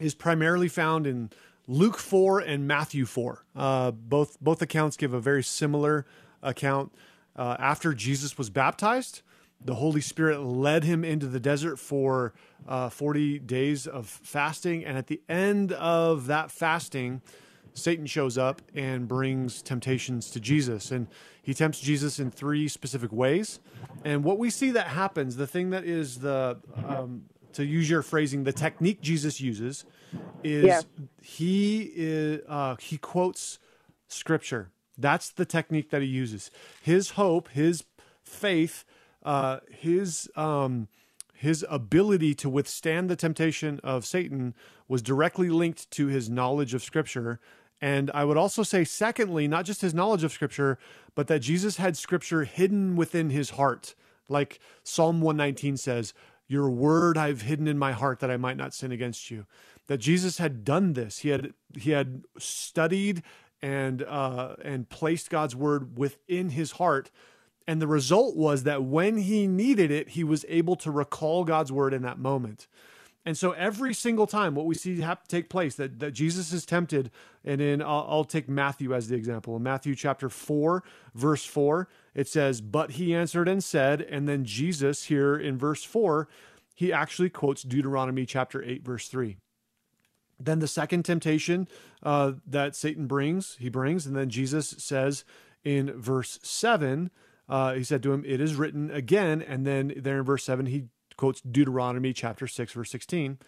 [0.00, 1.30] is primarily found in
[1.66, 3.42] Luke 4 and Matthew 4.
[3.56, 6.04] Uh, both both accounts give a very similar
[6.46, 6.92] account.
[7.34, 9.20] Uh, after Jesus was baptized,
[9.64, 12.32] the Holy Spirit led him into the desert for
[12.68, 14.84] uh, 40 days of fasting.
[14.84, 17.20] And at the end of that fasting,
[17.74, 20.90] Satan shows up and brings temptations to Jesus.
[20.90, 21.08] And
[21.42, 23.60] he tempts Jesus in three specific ways.
[24.04, 28.02] And what we see that happens, the thing that is the, um, to use your
[28.02, 29.84] phrasing, the technique Jesus uses
[30.42, 30.86] is Yes.
[31.22, 33.58] he is, uh, he quotes
[34.08, 34.70] scripture.
[34.98, 36.50] That's the technique that he uses.
[36.82, 37.84] His hope, his
[38.22, 38.84] faith,
[39.22, 40.88] uh, his um,
[41.36, 44.54] his ability to withstand the temptation of Satan
[44.88, 47.40] was directly linked to his knowledge of Scripture.
[47.80, 50.78] And I would also say, secondly, not just his knowledge of Scripture,
[51.14, 53.94] but that Jesus had Scripture hidden within his heart.
[54.28, 56.14] Like Psalm 119 says,
[56.48, 59.44] Your word I've hidden in my heart that I might not sin against you.
[59.88, 61.18] That Jesus had done this.
[61.18, 63.22] He had he had studied
[63.62, 67.10] and uh, and placed God's word within his heart.
[67.66, 71.72] And the result was that when he needed it, he was able to recall God's
[71.72, 72.68] word in that moment.
[73.24, 76.64] And so every single time, what we see have take place that, that Jesus is
[76.64, 77.10] tempted,
[77.44, 79.56] and in I'll, I'll take Matthew as the example.
[79.56, 84.44] In Matthew chapter four, verse four, it says, "But he answered and said," and then
[84.44, 86.28] Jesus here in verse four,
[86.76, 89.38] he actually quotes Deuteronomy chapter eight, verse three.
[90.38, 91.68] Then the second temptation
[92.02, 95.24] uh, that Satan brings, he brings, and then Jesus says
[95.64, 97.10] in verse seven,
[97.48, 100.66] uh, he said to him, "It is written again." And then there in verse seven,
[100.66, 103.38] he quotes Deuteronomy chapter six, verse sixteen.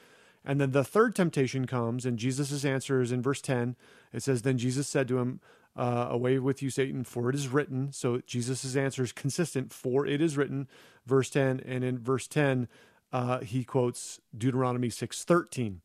[0.44, 3.77] And then the third temptation comes, and Jesus' answer is in verse ten.
[4.12, 5.40] It says, "Then Jesus said to him."
[5.77, 7.92] Uh, away with you, Satan, for it is written.
[7.92, 10.66] So Jesus' answer is consistent, for it is written,
[11.07, 11.61] verse 10.
[11.64, 12.66] And in verse 10,
[13.12, 15.77] uh, he quotes Deuteronomy 6.13.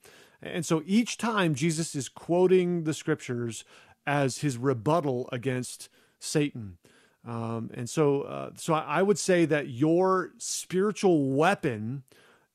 [0.43, 3.63] And so each time Jesus is quoting the scriptures
[4.05, 6.77] as his rebuttal against Satan.
[7.25, 12.03] Um, and so, uh, so I would say that your spiritual weapon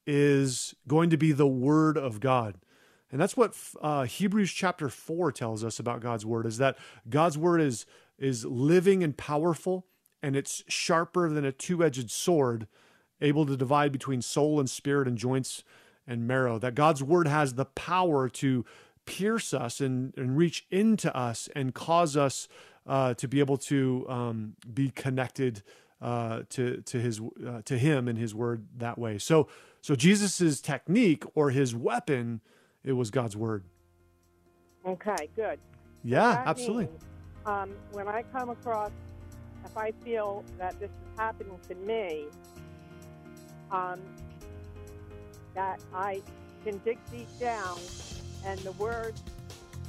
[0.07, 2.57] is going to be the word of God.
[3.11, 6.77] And that's what uh, Hebrews chapter four tells us about God's word is that
[7.09, 7.87] God's word is
[8.19, 9.87] is living and powerful,
[10.23, 12.67] and it's sharper than a two edged sword,
[13.21, 15.63] able to divide between soul and spirit and joints
[16.09, 16.59] and marrow.
[16.59, 18.65] That God's word has the power to
[19.07, 22.49] pierce us and, and reach into us and cause us
[22.87, 25.63] uh, to be able to um, be connected
[26.01, 29.19] uh, to to his uh, to him and his word that way.
[29.19, 29.49] So
[29.81, 32.41] so Jesus's technique or his weapon,
[32.85, 33.65] it was God's word.
[34.87, 35.59] Okay, good.
[36.05, 36.87] Yeah, absolutely.
[36.87, 37.05] means,
[37.47, 38.91] um, when I come across,
[39.65, 42.27] if I feel that this is happening to me,
[43.71, 44.01] um,
[45.59, 46.23] that I
[46.65, 47.81] can dig deep down
[48.47, 49.21] and the words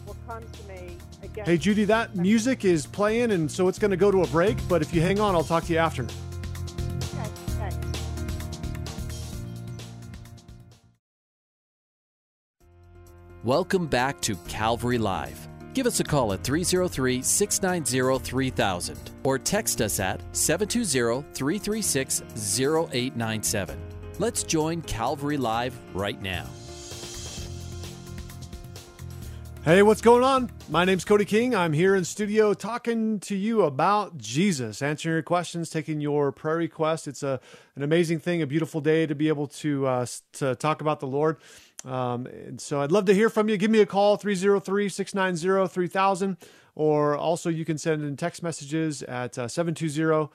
[0.07, 1.45] will come to me again.
[1.45, 4.57] Hey Judy, that music is playing, and so it's going to go to a break.
[4.67, 6.05] But if you hang on, I'll talk to you after.
[6.05, 7.29] Okay,
[7.59, 7.77] thanks.
[13.43, 15.47] Welcome back to Calvary Live.
[15.75, 22.23] Give us a call at 303 690 3000 or text us at 720 336
[22.59, 23.98] 0897.
[24.19, 26.45] Let's join Calvary Live right now.
[29.63, 30.51] Hey, what's going on?
[30.67, 31.55] My name's Cody King.
[31.55, 36.57] I'm here in studio talking to you about Jesus, answering your questions, taking your prayer
[36.57, 37.07] requests.
[37.07, 37.39] It's a
[37.77, 41.07] an amazing thing, a beautiful day to be able to uh, to talk about the
[41.07, 41.37] Lord.
[41.85, 43.55] Um, and so I'd love to hear from you.
[43.55, 46.35] Give me a call 303-690-3000
[46.75, 50.29] or also you can send in text messages at uh, 720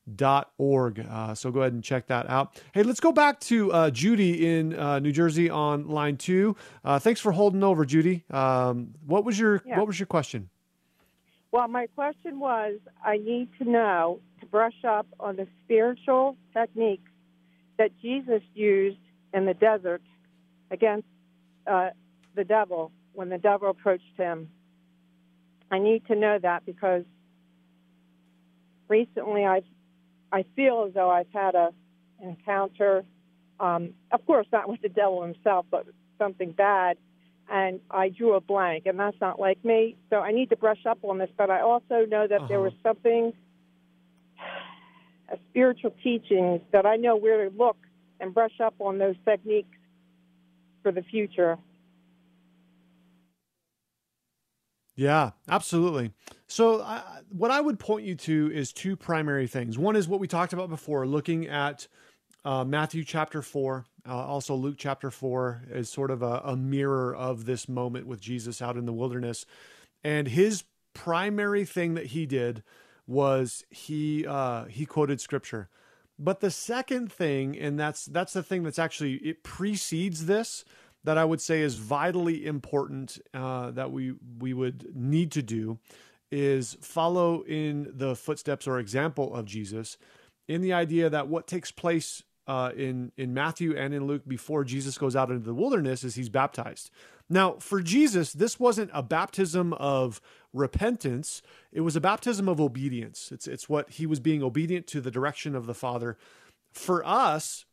[0.09, 1.07] Redemptioncalvary.org.
[1.09, 2.61] Uh, so go ahead and check that out.
[2.73, 6.57] Hey, let's go back to uh, Judy in uh, New Jersey on line two.
[6.85, 8.25] Uh, thanks for holding over, Judy.
[8.31, 9.79] Um, what was your yeah.
[9.79, 10.49] What was your question?
[11.51, 17.11] Well, my question was I need to know to brush up on the spiritual techniques
[17.79, 18.99] that Jesus used
[19.35, 20.03] in the desert
[20.71, 21.07] against
[21.67, 21.91] uh,
[22.35, 24.49] the devil when the devil approached him.
[25.71, 27.05] I need to know that because
[28.89, 29.65] recently I've
[30.33, 31.71] I feel as though I've had a
[32.21, 33.05] an encounter,
[33.59, 35.87] um, of course not with the devil himself, but
[36.19, 36.97] something bad
[37.53, 39.97] and I drew a blank, and that's not like me.
[40.11, 42.47] So I need to brush up on this, but I also know that uh-huh.
[42.49, 43.33] there was something,
[45.31, 47.77] a spiritual teaching that I know where to look
[48.21, 49.77] and brush up on those techniques
[50.83, 51.59] for the future.
[54.95, 56.13] Yeah, absolutely.
[56.47, 56.85] So,
[57.31, 59.79] what I would point you to is two primary things.
[59.79, 61.89] One is what we talked about before, looking at
[62.45, 67.15] uh, Matthew chapter 4, uh, also Luke chapter 4 is sort of a, a mirror
[67.15, 69.47] of this moment with Jesus out in the wilderness.
[70.03, 72.63] And his primary thing that he did
[73.07, 75.69] was he uh, he quoted scripture.
[76.19, 80.65] But the second thing, and that's that's the thing that's actually it precedes this,
[81.05, 85.79] that I would say is vitally important uh, that we we would need to do,
[86.31, 89.99] is follow in the footsteps or example of Jesus,
[90.49, 94.65] in the idea that what takes place uh, in in Matthew and in Luke before
[94.65, 96.91] Jesus goes out into the wilderness is he's baptized.
[97.29, 100.21] Now, for Jesus, this wasn't a baptism of
[100.53, 103.31] repentance; it was a baptism of obedience.
[103.33, 106.17] It's it's what he was being obedient to the direction of the Father.
[106.73, 107.65] For us,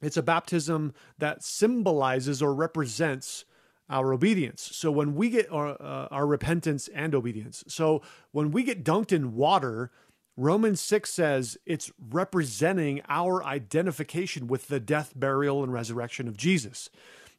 [0.00, 3.44] it's a baptism that symbolizes or represents
[3.88, 4.70] our obedience.
[4.72, 9.12] So when we get our, uh, our repentance and obedience, so when we get dunked
[9.12, 9.90] in water,
[10.36, 16.88] Romans 6 says it's representing our identification with the death, burial, and resurrection of Jesus.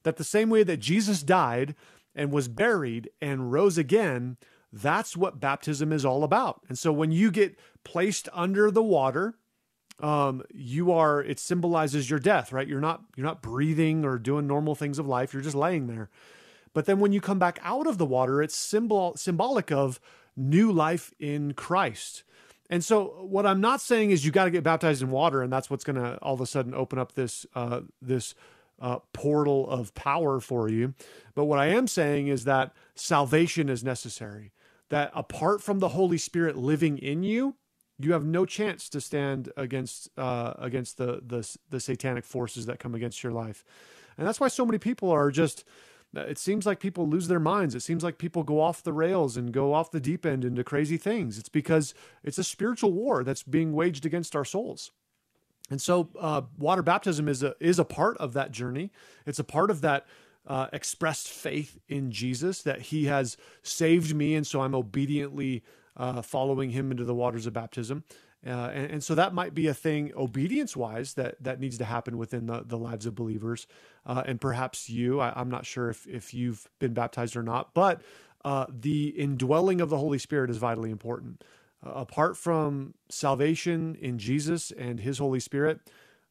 [0.04, 1.74] That the same way that Jesus died
[2.14, 4.38] and was buried and rose again,
[4.74, 6.62] that's what baptism is all about.
[6.68, 9.36] And so when you get placed under the water,
[10.02, 12.68] um, you are it symbolizes your death, right?
[12.68, 15.34] You're not you're not breathing or doing normal things of life.
[15.34, 16.10] You're just laying there.
[16.74, 20.00] But then when you come back out of the water, it's symbol symbolic of
[20.36, 22.24] new life in Christ.
[22.70, 25.52] And so, what I'm not saying is you got to get baptized in water, and
[25.52, 28.34] that's what's going to all of a sudden open up this uh, this
[28.80, 30.94] uh, portal of power for you.
[31.36, 34.54] But what I am saying is that salvation is necessary.
[34.88, 37.56] That apart from the Holy Spirit living in you,
[38.04, 42.80] you have no chance to stand against uh, against the, the the satanic forces that
[42.80, 43.64] come against your life.
[44.18, 45.64] And that's why so many people are just
[46.14, 47.74] it seems like people lose their minds.
[47.74, 50.64] It seems like people go off the rails and go off the deep end into
[50.64, 51.38] crazy things.
[51.38, 54.92] It's because it's a spiritual war that's being waged against our souls.
[55.70, 58.92] And so, uh, water baptism is a is a part of that journey.
[59.26, 60.06] It's a part of that
[60.46, 65.64] uh, expressed faith in Jesus that He has saved me, and so I'm obediently
[65.98, 68.04] uh, following Him into the waters of baptism.
[68.46, 71.86] Uh, and, and, so that might be a thing obedience wise that that needs to
[71.86, 73.68] happen within the, the lives of believers.
[74.04, 77.76] Uh, and perhaps you I, am not sure if if you've been baptized or not
[77.76, 78.02] but
[78.44, 81.44] uh, the indwelling of the holy spirit is vitally important.
[81.86, 85.80] Uh, apart from salvation in jesus and his holy spirit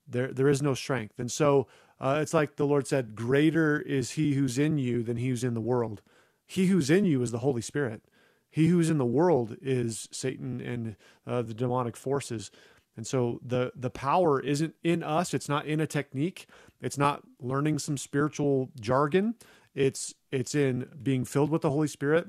[0.09, 1.17] there there is no strength.
[1.21, 1.69] And so
[2.01, 5.45] uh, it's like the lord said greater is he who's in you than he who's
[5.45, 6.03] in the world.
[6.45, 8.03] He who's in you is the holy spirit
[8.51, 12.51] he who's in the world is Satan and uh, the demonic forces.
[12.97, 15.33] And so the the power isn't in us.
[15.33, 16.47] It's not in a technique.
[16.81, 19.37] It's not learning some spiritual jargon.
[19.75, 22.27] It's it's in being filled with the Holy Spirit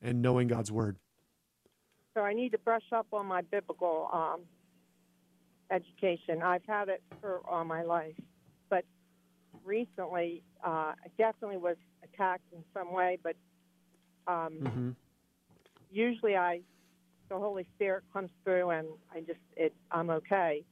[0.00, 0.96] and knowing God's word.
[2.14, 4.42] So I need to brush up on my biblical um,
[5.70, 6.42] education.
[6.42, 8.14] I've had it for all my life,
[8.70, 8.84] but
[9.64, 13.34] recently uh, I definitely was attacked in some way, but
[14.28, 14.90] um, hmm
[15.94, 16.60] usually I,
[17.28, 20.64] the Holy Spirit comes through and I just, it, I'm okay.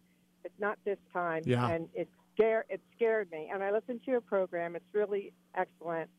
[0.45, 1.69] It's not this time, Yeah.
[1.69, 3.49] and it scare, it scared me.
[3.53, 6.11] And I listened to your program; it's really excellent.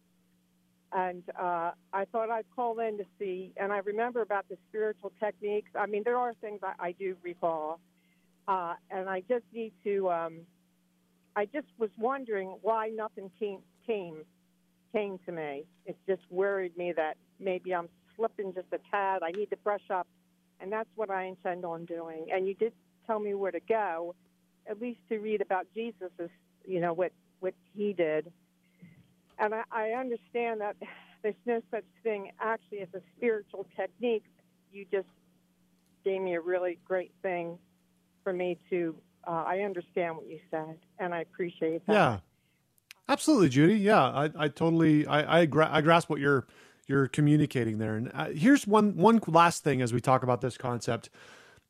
[0.94, 3.52] And uh, I thought I'd call in to see.
[3.58, 5.72] And I remember about the spiritual techniques.
[5.78, 7.82] I mean, there are things I, I do recall,
[8.48, 10.10] uh, and I just need to.
[10.10, 10.40] Um,
[11.36, 14.24] I just was wondering why nothing came came
[14.94, 15.66] came to me.
[15.86, 19.24] It just worried me that maybe I'm slipping just a tad.
[19.24, 20.08] I need to brush up,
[20.60, 22.28] and that's what I intend on doing.
[22.34, 22.74] And you did
[23.08, 24.16] tell me where to go,
[24.68, 26.12] at least to read about Jesus,
[26.66, 28.32] you know what what he did.
[29.40, 30.78] And I, I understand that
[31.24, 34.26] there's no such thing actually as a spiritual technique.
[34.72, 35.08] You just
[36.06, 37.58] gave me a really great thing
[38.24, 38.96] for me to.
[39.26, 41.94] Uh, I understand what you said, and I appreciate that.
[41.94, 42.20] Yeah,
[43.08, 43.76] absolutely, Judy.
[43.76, 46.46] Yeah, I, I totally, I, I, gra- I grasp what you're,
[46.88, 47.96] you're communicating there.
[47.96, 51.10] And uh, here's one, one last thing as we talk about this concept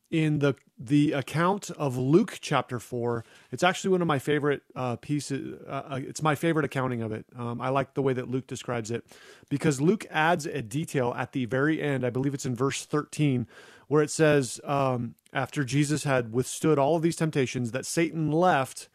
[0.09, 3.25] in the, the account of Luke chapter four.
[3.51, 5.59] It's actually one of my favorite uh, pieces.
[5.67, 7.25] Uh, uh, it's my favorite accounting of it.
[7.35, 9.05] Um, I like the way that Luke describes it
[9.49, 12.05] because Luke adds a detail at the very end.
[12.05, 13.47] I believe it's in verse 13
[13.87, 18.89] where it says, um, after Jesus had withstood all of these temptations, that Satan left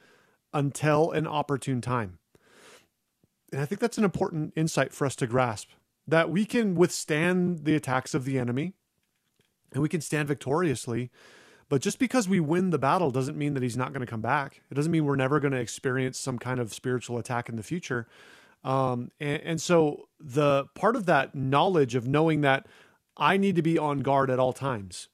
[0.53, 2.19] until an opportune time.
[3.53, 5.71] And I think that's an important insight for us to grasp
[6.09, 8.73] that we can withstand the attacks of the enemy
[9.73, 11.11] and we can stand victoriously.
[11.69, 14.23] But just because we win the battle doesn't mean that he's not going to come
[14.23, 14.63] back.
[14.71, 17.63] It doesn't mean we're never going to experience some kind of spiritual attack in the
[17.63, 18.09] future.
[18.65, 22.67] Um, and, and so the part of that knowledge of knowing that
[23.19, 25.09] I need to be on guard at all times.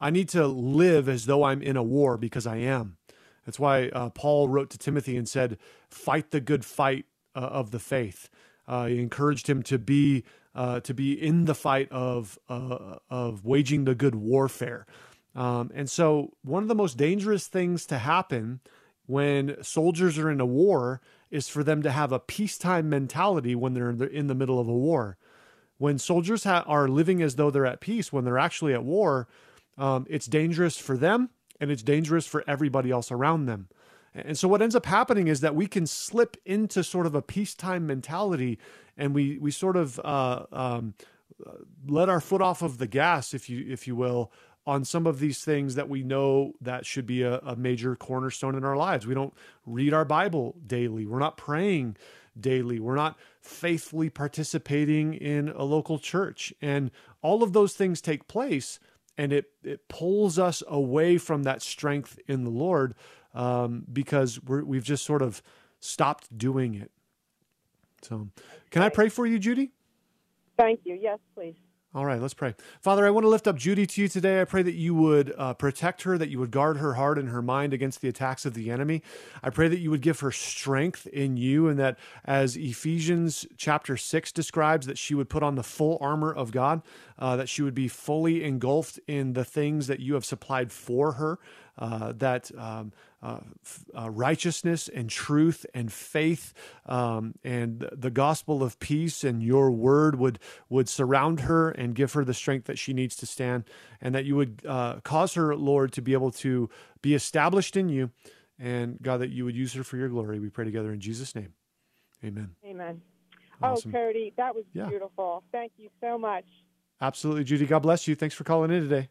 [0.00, 2.96] I need to live as though I'm in a war because I am.
[3.44, 7.04] That's why uh, Paul wrote to Timothy and said, "Fight the good fight
[7.36, 8.30] uh, of the faith."
[8.66, 10.24] Uh, he encouraged him to be
[10.54, 14.86] uh, to be in the fight of uh, of waging the good warfare.
[15.34, 18.60] Um, and so, one of the most dangerous things to happen
[19.06, 23.74] when soldiers are in a war is for them to have a peacetime mentality when
[23.74, 25.16] they're in the, middle of a war.
[25.78, 29.28] When soldiers ha- are living as though they're at peace when they're actually at war,
[29.78, 31.30] um, it's dangerous for them
[31.60, 33.68] and it's dangerous for everybody else around them.
[34.14, 37.22] And so what ends up happening is that we can slip into sort of a
[37.22, 38.58] peacetime mentality,
[38.96, 40.94] and we we sort of uh, um,
[41.86, 44.32] let our foot off of the gas, if you if you will,
[44.66, 48.56] on some of these things that we know that should be a, a major cornerstone
[48.56, 49.06] in our lives.
[49.06, 49.34] We don't
[49.64, 51.06] read our Bible daily.
[51.06, 51.96] We're not praying
[52.38, 52.80] daily.
[52.80, 56.90] We're not faithfully participating in a local church, and
[57.22, 58.80] all of those things take place
[59.20, 62.94] and it it pulls us away from that strength in the Lord
[63.34, 65.42] um, because we're, we've just sort of
[65.80, 66.90] stopped doing it.
[68.02, 68.28] So,
[68.70, 69.72] can I pray for you, Judy?
[70.56, 70.98] Thank you.
[71.00, 71.54] Yes, please.
[71.92, 72.54] All right, let's pray.
[72.80, 74.40] Father, I want to lift up Judy to you today.
[74.40, 77.30] I pray that you would uh, protect her, that you would guard her heart and
[77.30, 79.02] her mind against the attacks of the enemy.
[79.42, 83.96] I pray that you would give her strength in you, and that as Ephesians chapter
[83.96, 86.82] 6 describes, that she would put on the full armor of God,
[87.18, 91.14] uh, that she would be fully engulfed in the things that you have supplied for
[91.14, 91.40] her,
[91.78, 92.92] uh, that um,
[93.22, 93.40] uh,
[93.98, 96.52] uh, righteousness and truth and faith
[96.86, 102.12] um, and the gospel of peace and your word would would surround her and give
[102.12, 103.64] her the strength that she needs to stand,
[104.00, 106.68] and that you would uh, cause her, Lord, to be able to
[107.02, 108.10] be established in you,
[108.58, 110.38] and God, that you would use her for your glory.
[110.38, 111.54] We pray together in Jesus' name,
[112.24, 112.54] Amen.
[112.64, 113.00] Amen.
[113.62, 113.90] Awesome.
[113.94, 114.88] Oh, Cody, that was Yeah.
[114.88, 115.42] beautiful.
[115.52, 116.44] Thank you so much.
[117.00, 117.66] Absolutely, Judy.
[117.66, 118.14] God bless you.
[118.14, 119.08] Thanks for calling in today.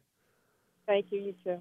[0.88, 1.20] Thank you.
[1.20, 1.60] You too.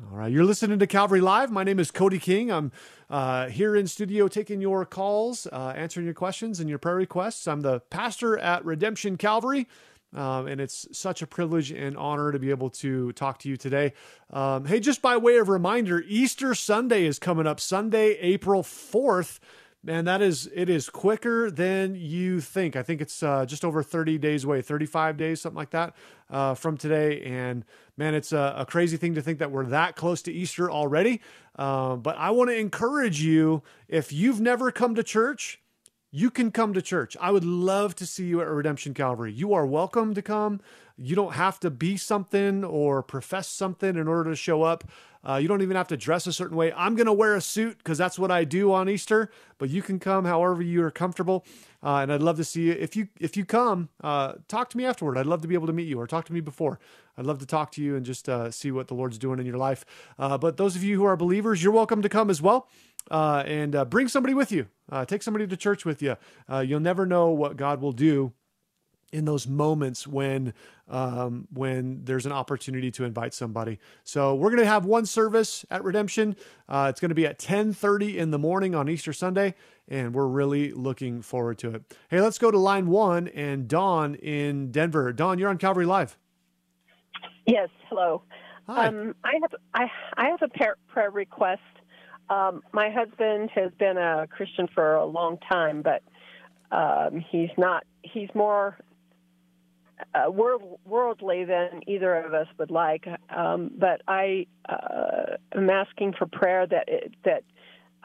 [0.00, 1.50] All right, you're listening to Calvary Live.
[1.50, 2.52] My name is Cody King.
[2.52, 2.70] I'm
[3.10, 7.48] uh, here in studio taking your calls, uh, answering your questions and your prayer requests.
[7.48, 9.66] I'm the pastor at Redemption Calvary,
[10.14, 13.56] um, and it's such a privilege and honor to be able to talk to you
[13.56, 13.92] today.
[14.32, 19.40] Um, hey, just by way of reminder, Easter Sunday is coming up, Sunday, April 4th.
[19.82, 22.76] Man, that is it is quicker than you think.
[22.76, 25.94] I think it's uh, just over 30 days away, 35 days, something like that,
[26.30, 27.22] uh, from today.
[27.22, 27.64] And
[27.98, 31.20] man, it's a, a crazy thing to think that we're that close to Easter already.
[31.56, 35.60] Uh, but I want to encourage you if you've never come to church,
[36.10, 37.16] you can come to church.
[37.20, 39.32] I would love to see you at Redemption Calvary.
[39.32, 40.60] You are welcome to come.
[40.96, 44.84] You don't have to be something or profess something in order to show up.
[45.26, 46.72] Uh, you don't even have to dress a certain way.
[46.72, 49.30] I'm going to wear a suit because that's what I do on Easter.
[49.58, 51.44] But you can come however you are comfortable,
[51.82, 52.72] uh, and I'd love to see you.
[52.72, 55.18] If you if you come, uh, talk to me afterward.
[55.18, 56.78] I'd love to be able to meet you, or talk to me before.
[57.16, 59.46] I'd love to talk to you and just uh, see what the Lord's doing in
[59.46, 59.84] your life.
[60.18, 62.68] Uh, but those of you who are believers, you're welcome to come as well.
[63.10, 64.66] uh, and uh, bring somebody with you.
[64.90, 66.16] Uh, take somebody to church with you.
[66.50, 68.32] Uh, you'll never know what God will do
[69.12, 70.52] in those moments when
[70.88, 73.78] um, when there's an opportunity to invite somebody.
[74.04, 76.36] So we're going to have one service at Redemption.
[76.68, 79.54] Uh, it's going to be at 10:30 in the morning on Easter Sunday,
[79.88, 81.96] and we're really looking forward to it.
[82.08, 85.12] Hey, let's go to line one and Dawn in Denver.
[85.12, 86.16] Dawn, you're on Calvary Live.
[87.46, 88.22] Yes, hello.
[88.66, 88.86] Hi.
[88.86, 91.62] Um, I have I I have a prayer, prayer request.
[92.30, 96.02] Um, my husband has been a Christian for a long time, but
[96.70, 97.84] um, he's not.
[98.02, 98.78] He's more
[100.14, 103.06] uh, world, worldly than either of us would like.
[103.34, 107.44] Um, but I uh, am asking for prayer that it, that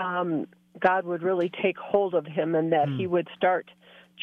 [0.03, 0.47] um,
[0.79, 3.69] God would really take hold of him and that he would start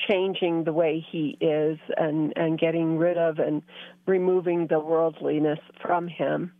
[0.08, 3.62] changing the way he is and and getting rid of and
[4.06, 6.52] removing the worldliness from him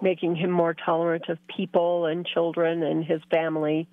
[0.00, 3.86] making him more tolerant of people and children and his family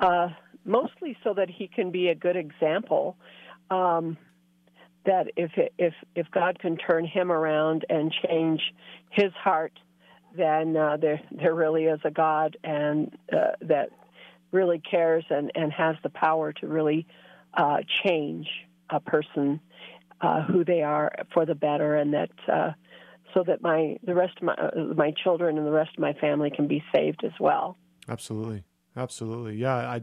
[0.00, 0.28] uh
[0.64, 3.16] mostly so that he can be a good example
[3.70, 4.16] um
[5.08, 8.60] that if if if God can turn him around and change
[9.10, 9.72] his heart
[10.36, 13.90] then uh, there there really is a God and uh, that
[14.52, 17.06] really cares and and has the power to really
[17.54, 18.46] uh, change
[18.90, 19.60] a person
[20.20, 22.72] uh, who they are for the better, and that uh,
[23.34, 26.12] so that my the rest of my uh, my children and the rest of my
[26.14, 27.76] family can be saved as well.
[28.08, 28.64] Absolutely,
[28.96, 29.56] absolutely.
[29.56, 30.02] Yeah, I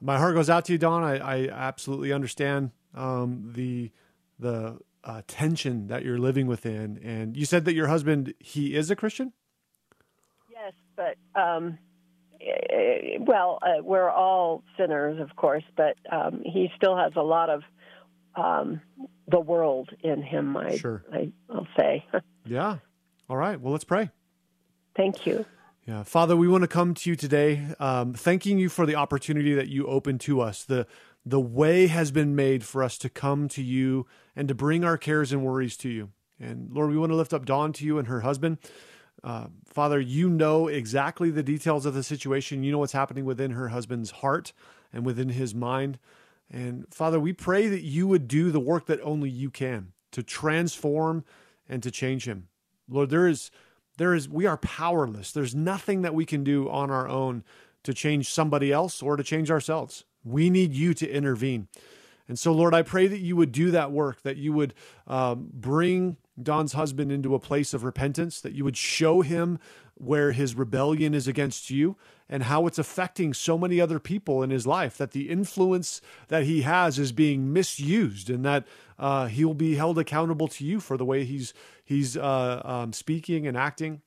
[0.00, 1.02] my heart goes out to you, Dawn.
[1.02, 3.92] I, I absolutely understand um, the
[4.40, 6.98] the uh, tension that you're living within.
[7.02, 9.32] And you said that your husband he is a Christian.
[10.50, 11.78] Yes, but um,
[12.40, 17.50] eh, well, uh, we're all sinners, of course, but um, he still has a lot
[17.50, 17.62] of
[18.36, 18.80] um,
[19.28, 20.56] the world in him.
[20.56, 21.04] I, Sure.
[21.12, 22.04] I, I'll say.
[22.46, 22.78] Yeah.
[23.28, 23.60] All right.
[23.60, 24.10] Well, let's pray.
[24.96, 25.44] Thank you.
[25.86, 29.54] Yeah, Father, we want to come to you today, um, thanking you for the opportunity
[29.54, 30.64] that you opened to us.
[30.64, 30.86] the
[31.24, 34.96] The way has been made for us to come to you and to bring our
[34.96, 36.10] cares and worries to you.
[36.38, 38.58] And Lord, we want to lift up Dawn to you and her husband.
[39.22, 42.62] Uh, Father, you know exactly the details of the situation.
[42.62, 44.52] You know what's happening within her husband's heart
[44.92, 45.98] and within his mind.
[46.50, 50.22] And Father, we pray that you would do the work that only you can to
[50.22, 51.24] transform
[51.68, 52.48] and to change him.
[52.88, 53.50] Lord, there is
[53.98, 55.30] there is we are powerless.
[55.30, 57.44] There's nothing that we can do on our own
[57.84, 60.04] to change somebody else or to change ourselves.
[60.24, 61.68] We need you to intervene.
[62.28, 64.72] And so, Lord, I pray that you would do that work, that you would
[65.08, 69.58] um, bring Dawn's husband into a place of repentance, that you would show him
[69.94, 71.96] where his rebellion is against you
[72.28, 76.44] and how it's affecting so many other people in his life, that the influence that
[76.44, 78.64] he has is being misused and that
[78.98, 81.52] uh, he'll be held accountable to you for the way he's,
[81.84, 84.00] he's uh, um, speaking and acting.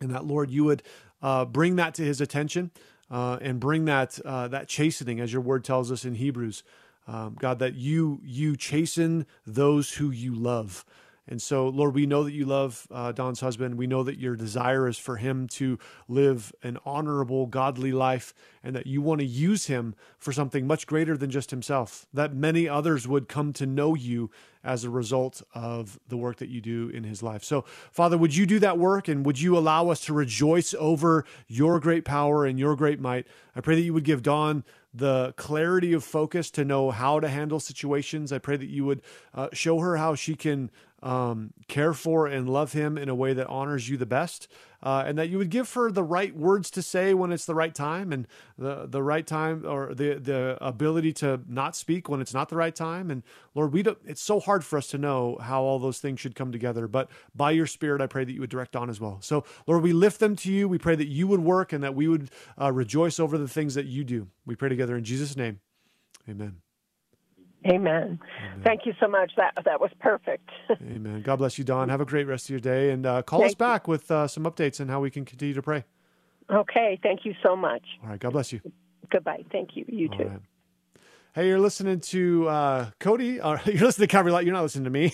[0.00, 0.82] And that, Lord, you would
[1.22, 2.72] uh, bring that to his attention
[3.10, 6.62] uh, and bring that, uh, that chastening, as your word tells us in Hebrews.
[7.08, 10.84] Um, God, that you you chasten those who you love.
[11.28, 13.76] And so, Lord, we know that you love uh, Dawn's husband.
[13.76, 18.76] We know that your desire is for him to live an honorable, godly life, and
[18.76, 22.06] that you want to use him for something much greater than just himself.
[22.12, 24.30] That many others would come to know you
[24.62, 27.42] as a result of the work that you do in his life.
[27.42, 31.24] So, Father, would you do that work and would you allow us to rejoice over
[31.46, 33.26] your great power and your great might?
[33.54, 37.28] I pray that you would give Don the clarity of focus to know how to
[37.28, 38.32] handle situations.
[38.32, 39.02] I pray that you would
[39.34, 40.70] uh, show her how she can
[41.02, 44.48] um, care for and love him in a way that honors you the best,
[44.82, 47.54] uh, and that you would give her the right words to say when it's the
[47.54, 48.26] right time, and
[48.58, 52.56] the the right time or the the ability to not speak when it's not the
[52.56, 53.10] right time.
[53.10, 53.22] And
[53.54, 53.98] Lord, we don't.
[54.04, 57.10] It's so hard for us to know how all those things should come together, but
[57.34, 59.18] by your Spirit, I pray that you would direct on as well.
[59.20, 60.68] So, Lord, we lift them to you.
[60.68, 62.30] We pray that you would work and that we would
[62.60, 64.28] uh, rejoice over the things that you do.
[64.44, 65.60] We pray together in Jesus' name.
[66.28, 66.65] Amen.
[67.66, 68.18] Amen.
[68.64, 69.32] Thank you so much.
[69.36, 70.48] That that was perfect.
[70.70, 71.22] Amen.
[71.22, 71.88] God bless you, Dawn.
[71.88, 73.56] Have a great rest of your day, and uh, call us Thank you.
[73.58, 75.84] back with uh, some updates on how we can continue to pray.
[76.50, 76.98] okay.
[77.02, 77.82] Thank you so much.
[78.02, 78.20] All right.
[78.20, 78.60] God bless you.
[79.10, 79.44] Goodbye.
[79.50, 79.84] Thank you.
[79.88, 80.24] You All too.
[80.24, 80.40] right.
[81.34, 83.40] Hey, you're listening to uh, Cody.
[83.40, 84.44] Or you're listening to Calvary Live.
[84.44, 85.12] You're not listening to me.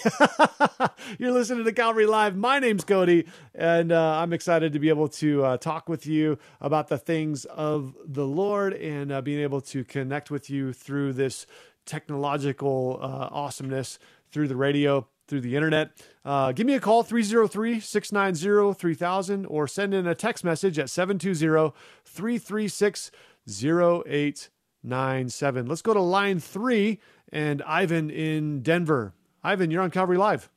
[1.19, 2.37] you're listening to Calvary Live.
[2.37, 3.27] My name's Cody,
[3.57, 7.45] and uh, I'm excited to be able to uh, talk with you about the things
[7.47, 11.45] of the Lord and uh, being able to connect with you through this
[11.87, 13.99] technological uh, awesomeness
[14.31, 15.91] through the radio, through the internet.
[16.25, 20.91] Uh, give me a call, 303 690 3000, or send in a text message at
[20.91, 21.73] 720
[22.05, 23.11] 336
[23.49, 25.67] 0897.
[25.67, 27.01] Let's go to line three
[27.33, 29.15] and Ivan in Denver.
[29.43, 30.51] Ivan, you're on Calvary Live.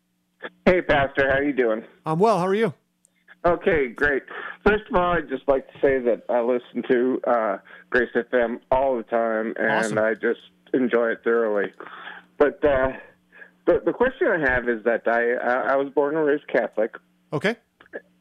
[0.66, 1.84] Hey, Pastor, how are you doing?
[2.06, 2.38] I'm well.
[2.38, 2.74] How are you?
[3.46, 4.24] Okay, great.
[4.66, 7.58] First of all, I'd just like to say that I listen to uh,
[7.92, 10.00] Grace FM all the time, and Awesome.
[10.00, 10.40] I just
[10.76, 11.72] enjoy it thoroughly.
[12.38, 12.90] But uh,
[13.66, 16.96] the the question I have is that I I I was born and raised Catholic,
[17.34, 17.56] Okay.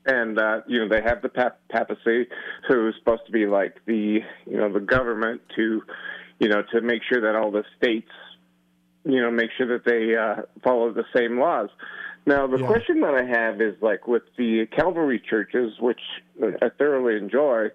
[0.06, 2.28] and uh, you know they have the pap- papacy,
[2.68, 5.82] who's supposed to be like the you know the government to
[6.38, 8.10] you know to make sure that all the states
[9.04, 11.68] you know make sure that they uh, follow the same laws.
[12.26, 12.66] Now the Yeah.
[12.66, 16.00] question that I have is like with the Calvary churches, which
[16.42, 17.66] I thoroughly enjoy,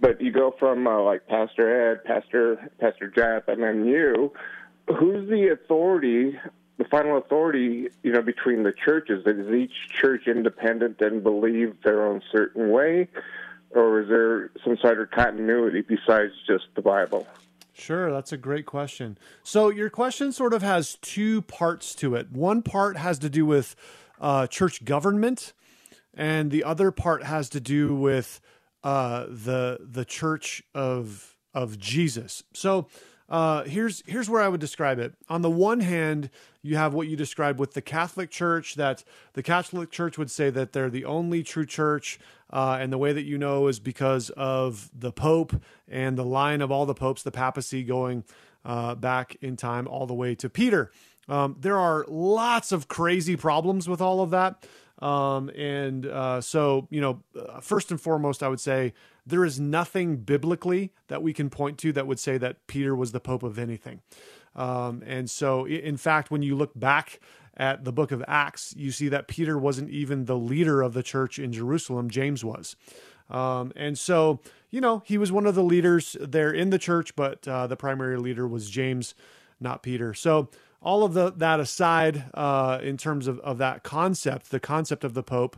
[0.00, 4.32] but you go from uh, like Pastor Ed, Pastor Pastor Jap, and then you.
[4.88, 6.38] Who's the authority
[6.78, 9.24] the final authority, you know, between the churches?
[9.26, 13.08] Is each church independent and believe their own certain way,
[13.70, 17.26] or is there some sort of continuity besides just the Bible?
[17.72, 19.18] Sure, that's a great question.
[19.42, 22.32] So your question sort of has two parts to it.
[22.32, 23.76] One part has to do with
[24.18, 25.52] uh, church government,
[26.14, 28.40] and the other part has to do with
[28.84, 32.42] uh, the the Church of of Jesus.
[32.52, 32.88] So
[33.28, 35.14] uh, here's here's where I would describe it.
[35.28, 36.30] On the one hand,
[36.62, 38.76] you have what you described with the Catholic Church.
[38.76, 39.02] That
[39.32, 42.20] the Catholic Church would say that they're the only true church,
[42.50, 46.60] uh, and the way that you know is because of the Pope and the line
[46.60, 48.22] of all the popes, the papacy going
[48.64, 50.92] uh, back in time all the way to Peter.
[51.28, 54.64] Um, there are lots of crazy problems with all of that.
[54.98, 58.94] Um, and uh, so, you know, uh, first and foremost, I would say
[59.26, 63.12] there is nothing biblically that we can point to that would say that Peter was
[63.12, 64.00] the Pope of anything.
[64.54, 67.20] Um, and so, in fact, when you look back
[67.56, 71.02] at the book of Acts, you see that Peter wasn't even the leader of the
[71.02, 72.76] church in Jerusalem, James was.
[73.28, 74.40] Um, and so,
[74.70, 77.76] you know, he was one of the leaders there in the church, but uh, the
[77.76, 79.14] primary leader was James,
[79.60, 80.14] not Peter.
[80.14, 80.48] So,
[80.80, 85.14] all of the, that aside, uh, in terms of, of that concept, the concept of
[85.14, 85.56] the Pope,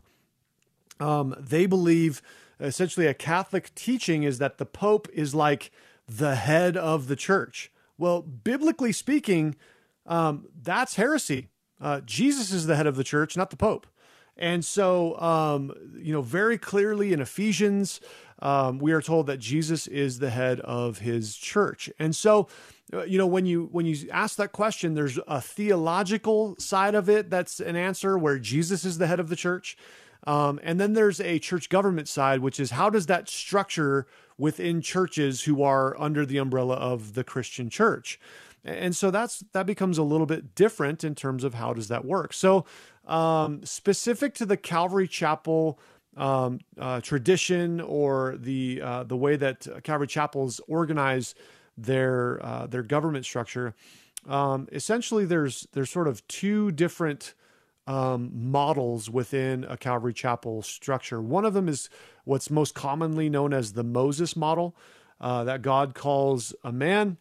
[1.01, 2.23] um, they believe
[2.61, 5.71] essentially a Catholic teaching is that the Pope is like
[6.09, 7.71] the head of the church.
[7.97, 9.57] Well, biblically speaking,
[10.07, 11.49] um, that's heresy.
[11.81, 13.87] Uh, Jesus is the head of the church, not the Pope.
[14.37, 18.01] And so, um, you know, very clearly in Ephesians,
[18.41, 21.91] um, we are told that Jesus is the head of his church.
[21.99, 22.49] And so,
[23.07, 27.31] you know, when you when you ask that question, there's a theological side of it
[27.31, 29.77] that's an answer where Jesus is the head of the church.
[30.27, 34.81] Um, and then there's a church government side, which is how does that structure within
[34.81, 38.19] churches who are under the umbrella of the Christian church?
[38.65, 42.05] And so that's that becomes a little bit different in terms of how does that
[42.05, 42.33] work.
[42.33, 42.65] So
[43.07, 45.79] um, specific to the Calvary Chapel
[46.17, 51.35] um, uh, tradition or the uh, the way that Calvary chapels organize
[51.79, 53.75] their uh, their government structure,
[54.27, 57.35] um, essentially there's there's sort of two different
[57.87, 61.23] um, models within a Calvary Chapel structure.
[61.23, 61.89] One of them is
[62.25, 64.77] what's most commonly known as the Moses model,
[65.21, 67.17] uh, that God calls a man,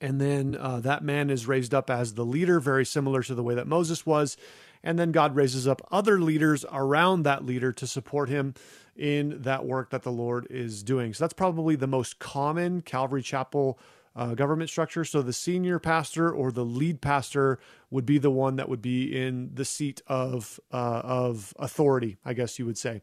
[0.00, 3.42] and then uh, that man is raised up as the leader, very similar to the
[3.42, 4.36] way that Moses was.
[4.82, 8.54] And then God raises up other leaders around that leader to support him
[8.98, 11.14] in that work that the Lord is doing.
[11.14, 13.78] So that's probably the most common Calvary Chapel
[14.16, 15.04] uh, government structure.
[15.04, 19.16] So the senior pastor or the lead pastor would be the one that would be
[19.16, 23.00] in the seat of uh, of authority, I guess you would say.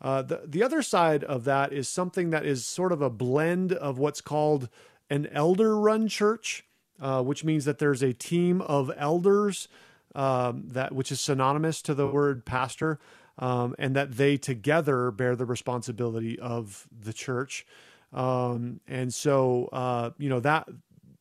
[0.00, 3.72] Uh, the the other side of that is something that is sort of a blend
[3.72, 4.68] of what's called
[5.10, 6.64] an elder run church,
[7.00, 9.68] uh, which means that there's a team of elders
[10.14, 12.98] um, that which is synonymous to the word pastor,
[13.38, 17.66] um, and that they together bear the responsibility of the church.
[18.12, 20.68] Um, and so, uh, you know, that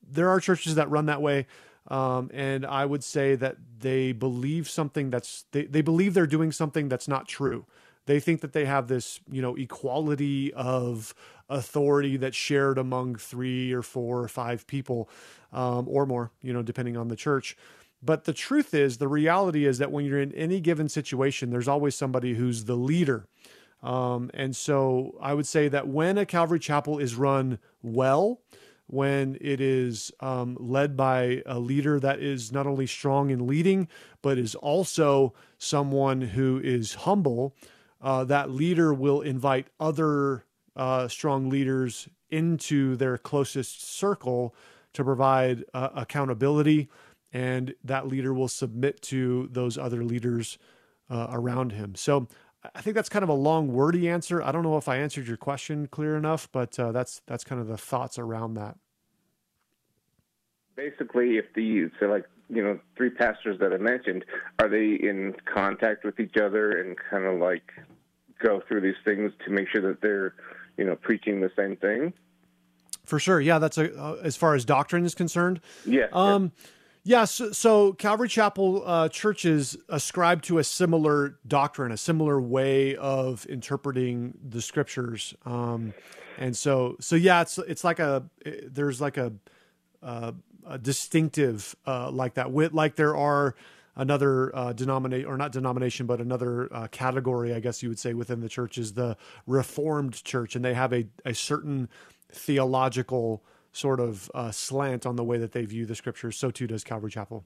[0.08, 1.48] there are churches that run that way.
[1.88, 6.52] Um, and I would say that they believe something that's, they, they believe they're doing
[6.52, 7.66] something that's not true.
[8.06, 11.14] They think that they have this, you know, equality of
[11.50, 15.10] authority that's shared among three or four or five people
[15.52, 17.58] um, or more, you know, depending on the church.
[18.04, 21.68] But the truth is, the reality is that when you're in any given situation, there's
[21.68, 23.28] always somebody who's the leader.
[23.82, 28.42] Um, and so I would say that when a Calvary Chapel is run well,
[28.88, 33.88] when it is um, led by a leader that is not only strong in leading,
[34.22, 37.56] but is also someone who is humble,
[38.02, 40.44] uh, that leader will invite other
[40.76, 44.54] uh, strong leaders into their closest circle
[44.94, 46.90] to provide uh, accountability,
[47.34, 50.58] and that leader will submit to those other leaders
[51.10, 51.96] uh, around him.
[51.96, 52.28] So
[52.76, 54.42] I think that's kind of a long, wordy answer.
[54.42, 57.60] I don't know if I answered your question clear enough, but uh, that's that's kind
[57.60, 58.78] of the thoughts around that.
[60.76, 64.24] Basically, if the so like you know three pastors that I mentioned,
[64.60, 67.72] are they in contact with each other and kind of like
[68.44, 70.36] go through these things to make sure that they're,
[70.78, 72.14] you know, preaching the same thing?
[73.06, 73.60] For sure, yeah.
[73.60, 75.60] That's a, uh, as far as doctrine is concerned.
[75.86, 76.08] Yeah.
[76.14, 76.68] Um, yeah.
[77.26, 83.46] So, so Calvary Chapel uh, churches ascribe to a similar doctrine, a similar way of
[83.48, 85.34] interpreting the scriptures.
[85.46, 85.94] Um,
[86.38, 88.24] and so, so yeah, it's it's like a
[88.66, 89.34] there's like a,
[90.02, 90.32] uh,
[90.66, 92.52] a distinctive uh, like that.
[92.52, 93.56] With like there are
[93.96, 98.14] another uh, denomination or not denomination, but another uh, category, I guess you would say,
[98.14, 101.90] within the church is the Reformed Church, and they have a a certain
[102.32, 103.44] theological
[103.74, 106.38] sort of uh, slant on the way that they view the scriptures.
[106.38, 107.44] So too does Calvary Chapel.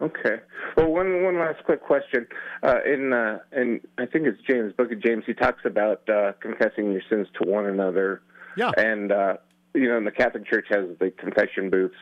[0.00, 0.40] Okay.
[0.76, 2.26] Well, one one last quick question.
[2.62, 5.22] Uh, in uh, in I think it's James, Book of James.
[5.24, 8.22] He talks about uh, confessing your sins to one another.
[8.56, 8.72] Yeah.
[8.76, 9.36] And uh,
[9.72, 11.94] you know, and the Catholic Church has the confession booths.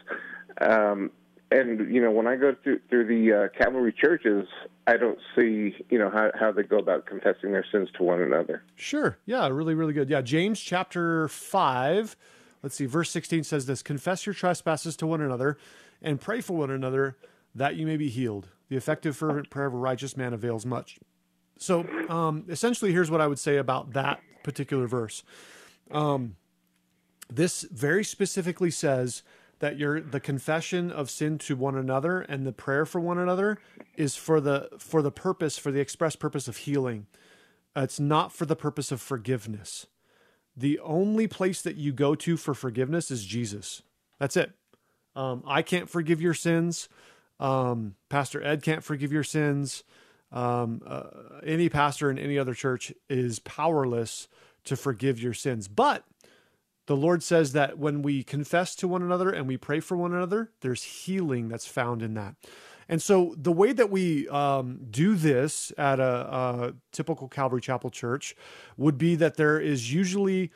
[0.60, 1.10] Um,
[1.50, 4.48] and you know, when I go through through the uh, Calvary churches,
[4.86, 8.22] I don't see you know how how they go about confessing their sins to one
[8.22, 8.62] another.
[8.76, 9.18] Sure.
[9.26, 9.48] Yeah.
[9.48, 9.74] Really.
[9.74, 10.08] Really good.
[10.08, 10.22] Yeah.
[10.22, 12.16] James chapter five.
[12.62, 12.86] Let's see.
[12.86, 15.58] Verse sixteen says this: Confess your trespasses to one another,
[16.00, 17.16] and pray for one another
[17.54, 18.48] that you may be healed.
[18.68, 20.98] The effective fervent prayer of a righteous man avails much.
[21.58, 25.22] So, um, essentially, here's what I would say about that particular verse.
[25.90, 26.36] Um,
[27.30, 29.22] this very specifically says
[29.58, 33.58] that your the confession of sin to one another and the prayer for one another
[33.96, 37.06] is for the for the purpose for the express purpose of healing.
[37.76, 39.86] Uh, it's not for the purpose of forgiveness.
[40.56, 43.82] The only place that you go to for forgiveness is Jesus.
[44.18, 44.52] That's it.
[45.14, 46.88] Um, I can't forgive your sins.
[47.40, 49.84] Um, pastor Ed can't forgive your sins.
[50.30, 51.02] Um, uh,
[51.44, 54.28] any pastor in any other church is powerless
[54.64, 55.68] to forgive your sins.
[55.68, 56.04] But
[56.86, 60.12] the Lord says that when we confess to one another and we pray for one
[60.12, 62.34] another, there's healing that's found in that.
[62.92, 67.88] And so the way that we um, do this at a, a, typical Calvary Chapel
[67.88, 68.36] church
[68.76, 70.50] would be that there is usually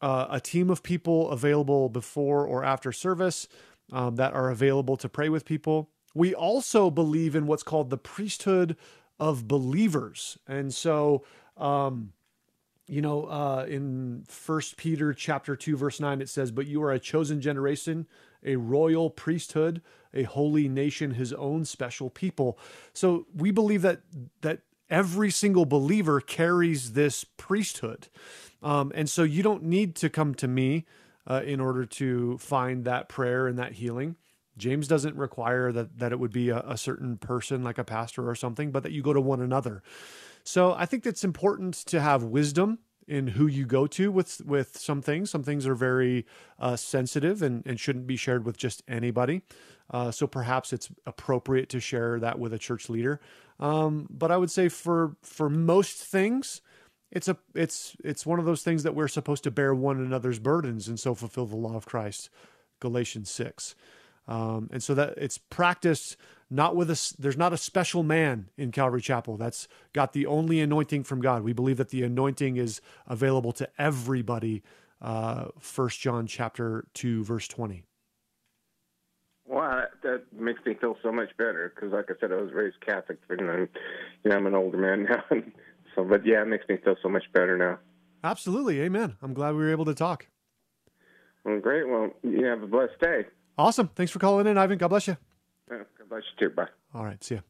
[0.00, 3.48] uh, a team of people available before or after service
[3.90, 5.90] um, that are available to pray with people.
[6.14, 8.76] We also believe in what's called the priesthood
[9.18, 10.38] of believers.
[10.46, 11.24] And so,
[11.56, 12.12] um,
[12.86, 16.92] you know, uh, in First Peter chapter two, verse nine, it says, "But you are
[16.92, 18.06] a chosen generation,
[18.44, 19.82] a royal priesthood,
[20.12, 22.58] a holy nation, His own special people."
[22.92, 24.02] So we believe that
[24.40, 28.08] that every single believer carries this priesthood,
[28.62, 30.86] um, and so you don't need to come to me
[31.26, 34.16] uh, in order to find that prayer and that healing.
[34.56, 38.28] James doesn't require that that it would be a, a certain person like a pastor
[38.28, 39.82] or something, but that you go to one another.
[40.44, 44.76] So I think it's important to have wisdom in who you go to with with
[44.78, 45.30] some things.
[45.30, 46.26] Some things are very
[46.58, 49.42] uh, sensitive and, and shouldn't be shared with just anybody.
[49.90, 53.20] Uh, so perhaps it's appropriate to share that with a church leader.
[53.58, 56.62] Um, but I would say for for most things,
[57.10, 60.38] it's a it's it's one of those things that we're supposed to bear one another's
[60.38, 62.30] burdens and so fulfill the law of Christ.
[62.78, 63.74] Galatians six.
[64.30, 66.16] Um, and so that it's practiced
[66.48, 67.10] not with us.
[67.18, 71.42] there's not a special man in Calvary Chapel that's got the only anointing from God.
[71.42, 74.62] We believe that the anointing is available to everybody.
[75.02, 77.84] Uh, First John chapter two verse twenty.
[79.46, 82.80] Well, that makes me feel so much better because, like I said, I was raised
[82.86, 83.68] Catholic, and I'm,
[84.22, 85.24] you know, I'm an older man now.
[85.96, 87.78] so, but yeah, it makes me feel so much better now.
[88.22, 89.16] Absolutely, amen.
[89.22, 90.28] I'm glad we were able to talk.
[91.44, 91.88] Well, great.
[91.88, 93.24] Well, you have a blessed day.
[93.58, 93.88] Awesome.
[93.94, 94.78] Thanks for calling in, Ivan.
[94.78, 95.16] God bless you.
[95.68, 96.54] God bless you too.
[96.54, 96.66] Bye.
[96.94, 97.22] All right.
[97.22, 97.40] See ya.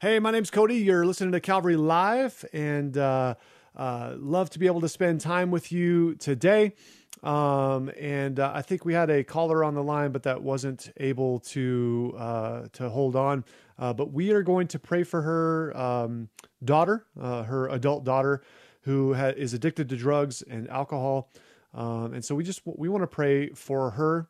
[0.00, 0.76] Hey, my name's Cody.
[0.76, 3.36] You're listening to Calvary Live, and uh,
[3.76, 6.74] uh, love to be able to spend time with you today.
[7.22, 10.92] Um, and uh, I think we had a caller on the line, but that wasn't
[10.96, 13.44] able to uh, to hold on.
[13.78, 16.28] Uh, but we are going to pray for her um,
[16.64, 18.42] daughter, uh, her adult daughter,
[18.82, 21.30] who ha- is addicted to drugs and alcohol.
[21.74, 24.28] Um, and so we just we want to pray for her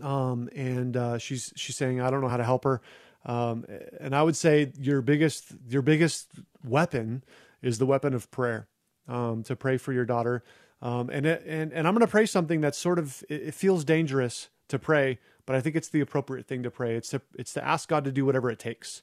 [0.00, 2.80] um, and uh, she's she's saying I don't know how to help her.
[3.24, 3.64] Um,
[4.00, 6.28] and I would say your biggest your biggest
[6.64, 7.22] weapon
[7.60, 8.68] is the weapon of prayer.
[9.08, 10.44] Um, to pray for your daughter.
[10.80, 13.84] Um, and it, and and I'm going to pray something that's sort of it feels
[13.84, 16.96] dangerous to pray, but I think it's the appropriate thing to pray.
[16.96, 19.02] It's to it's to ask God to do whatever it takes.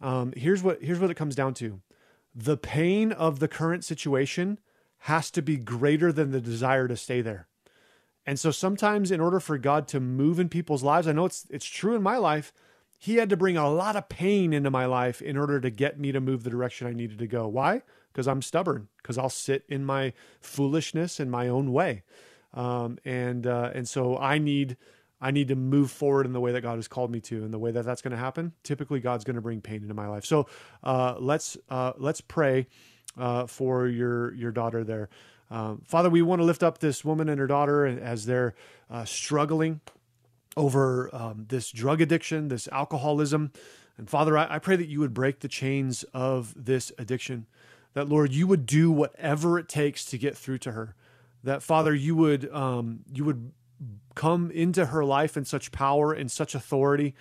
[0.00, 1.80] Um, here's what here's what it comes down to:
[2.34, 4.58] the pain of the current situation
[5.00, 7.48] has to be greater than the desire to stay there.
[8.26, 11.46] And so sometimes in order for God to move in people's lives, I know it's
[11.48, 12.52] it's true in my life,
[12.98, 15.98] he had to bring a lot of pain into my life in order to get
[15.98, 17.46] me to move the direction I needed to go.
[17.46, 17.82] Why?
[18.12, 18.88] Because I'm stubborn.
[18.96, 22.02] Because I'll sit in my foolishness in my own way,
[22.52, 24.76] um, and uh, and so I need
[25.20, 27.54] I need to move forward in the way that God has called me to, and
[27.54, 28.52] the way that that's going to happen.
[28.64, 30.24] Typically, God's going to bring pain into my life.
[30.24, 30.48] So
[30.82, 32.66] uh, let's uh, let's pray
[33.16, 35.08] uh, for your your daughter there.
[35.50, 38.54] Um, Father, we want to lift up this woman and her daughter as they're
[38.90, 39.80] uh, struggling
[40.56, 43.52] over um, this drug addiction, this alcoholism.
[43.98, 47.46] And Father, I, I pray that you would break the chains of this addiction.
[47.94, 50.94] That Lord, you would do whatever it takes to get through to her.
[51.44, 53.52] That Father, you would um, you would
[54.14, 57.14] come into her life in such power and such authority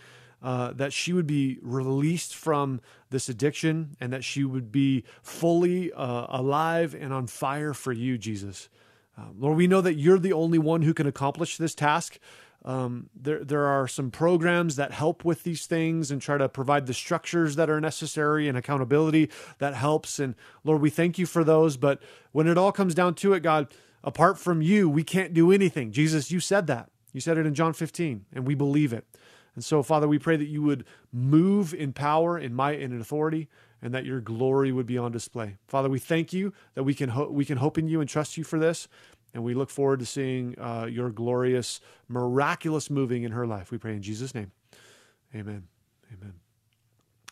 [0.45, 2.79] uh, that she would be released from
[3.09, 8.15] this addiction and that she would be fully uh, alive and on fire for you,
[8.15, 8.69] Jesus.
[9.17, 12.19] Uh, Lord, we know that you're the only one who can accomplish this task.
[12.63, 16.85] Um, there, there are some programs that help with these things and try to provide
[16.85, 20.19] the structures that are necessary and accountability that helps.
[20.19, 21.75] And Lord, we thank you for those.
[21.75, 23.73] But when it all comes down to it, God,
[24.03, 25.91] apart from you, we can't do anything.
[25.91, 26.91] Jesus, you said that.
[27.13, 29.07] You said it in John 15, and we believe it.
[29.55, 33.01] And so, Father, we pray that you would move in power, in might, and in
[33.01, 33.47] authority,
[33.81, 35.57] and that your glory would be on display.
[35.67, 38.37] Father, we thank you that we can ho- we can hope in you and trust
[38.37, 38.87] you for this,
[39.33, 43.71] and we look forward to seeing uh, your glorious, miraculous moving in her life.
[43.71, 44.51] We pray in Jesus' name,
[45.33, 45.67] Amen.
[46.13, 46.44] Amen.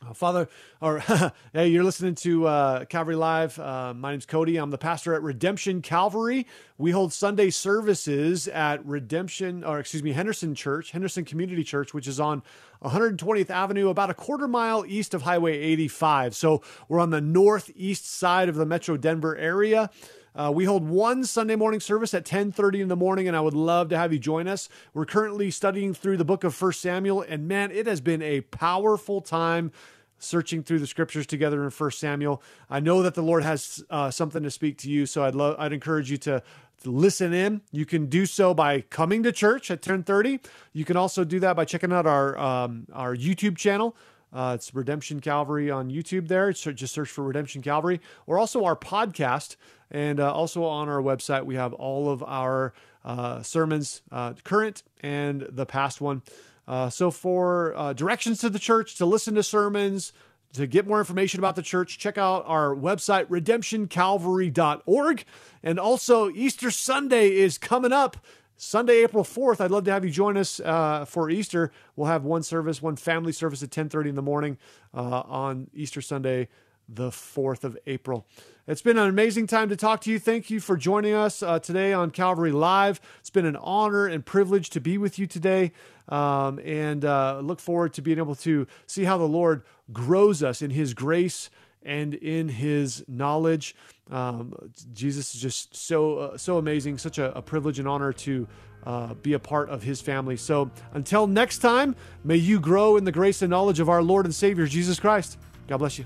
[0.06, 0.50] Uh, Father,
[0.82, 1.00] or
[1.54, 3.58] hey, you're listening to uh, Calvary Live.
[3.60, 4.58] Uh, my name's Cody.
[4.58, 6.48] I'm the pastor at Redemption Calvary.
[6.78, 12.08] We hold Sunday services at Redemption, or excuse me, Henderson Church, Henderson Community Church, which
[12.08, 12.44] is on
[12.84, 16.36] 120th Avenue, about a quarter mile east of Highway 85.
[16.36, 19.90] So we're on the northeast side of the Metro Denver area.
[20.36, 23.54] Uh, we hold one Sunday morning service at 10:30 in the morning, and I would
[23.54, 24.68] love to have you join us.
[24.94, 28.42] We're currently studying through the book of First Samuel, and man, it has been a
[28.42, 29.72] powerful time
[30.18, 32.42] searching through the scriptures together in First Samuel.
[32.70, 35.56] I know that the Lord has uh, something to speak to you, so I'd love
[35.60, 36.42] I'd encourage you to,
[36.86, 37.62] listen in.
[37.72, 40.40] You can do so by coming to church at 10:30.
[40.74, 43.96] You can also do that by checking out our um, our YouTube channel.
[44.34, 46.52] Uh, it's Redemption Calvary on YouTube there.
[46.54, 49.56] So just search for Redemption Calvary or also our podcast.
[49.92, 52.74] And uh, also on our website, we have all of our
[53.06, 56.24] uh, sermons, uh, current and the past one.
[56.68, 60.14] Uh, so for uh, directions to the church, to listen to sermons,
[60.54, 65.26] to get more information about the church, check out our website, redemptioncalvary.org.
[65.64, 68.18] And also, Easter Sunday is coming up.
[68.58, 69.60] Sunday, April 4th.
[69.60, 71.72] I'd love to have you join us uh, for Easter.
[71.96, 74.58] We'll have one service, one family service at 10:30 in the morning
[74.94, 76.48] uh, on Easter Sunday,
[76.88, 78.26] the 4th of April.
[78.68, 80.20] It's been an amazing time to talk to you.
[80.20, 83.02] Thank you for joining us uh, today on Calvary Live.
[83.20, 85.74] It's been an honor and privilege to be with you today,
[86.08, 90.62] um, and uh, look forward to being able to see how the Lord grows us
[90.62, 91.50] in His grace
[91.82, 93.76] and in His knowledge.
[94.12, 94.54] Um,
[94.94, 98.48] Jesus is just so uh, so amazing, such a, a, privilege and honor to
[98.86, 100.36] uh, be a part of His family.
[100.36, 104.26] So until next time, may you grow in the grace and knowledge of our Lord
[104.26, 105.38] and Savior Jesus Christ.
[105.68, 106.06] God bless you.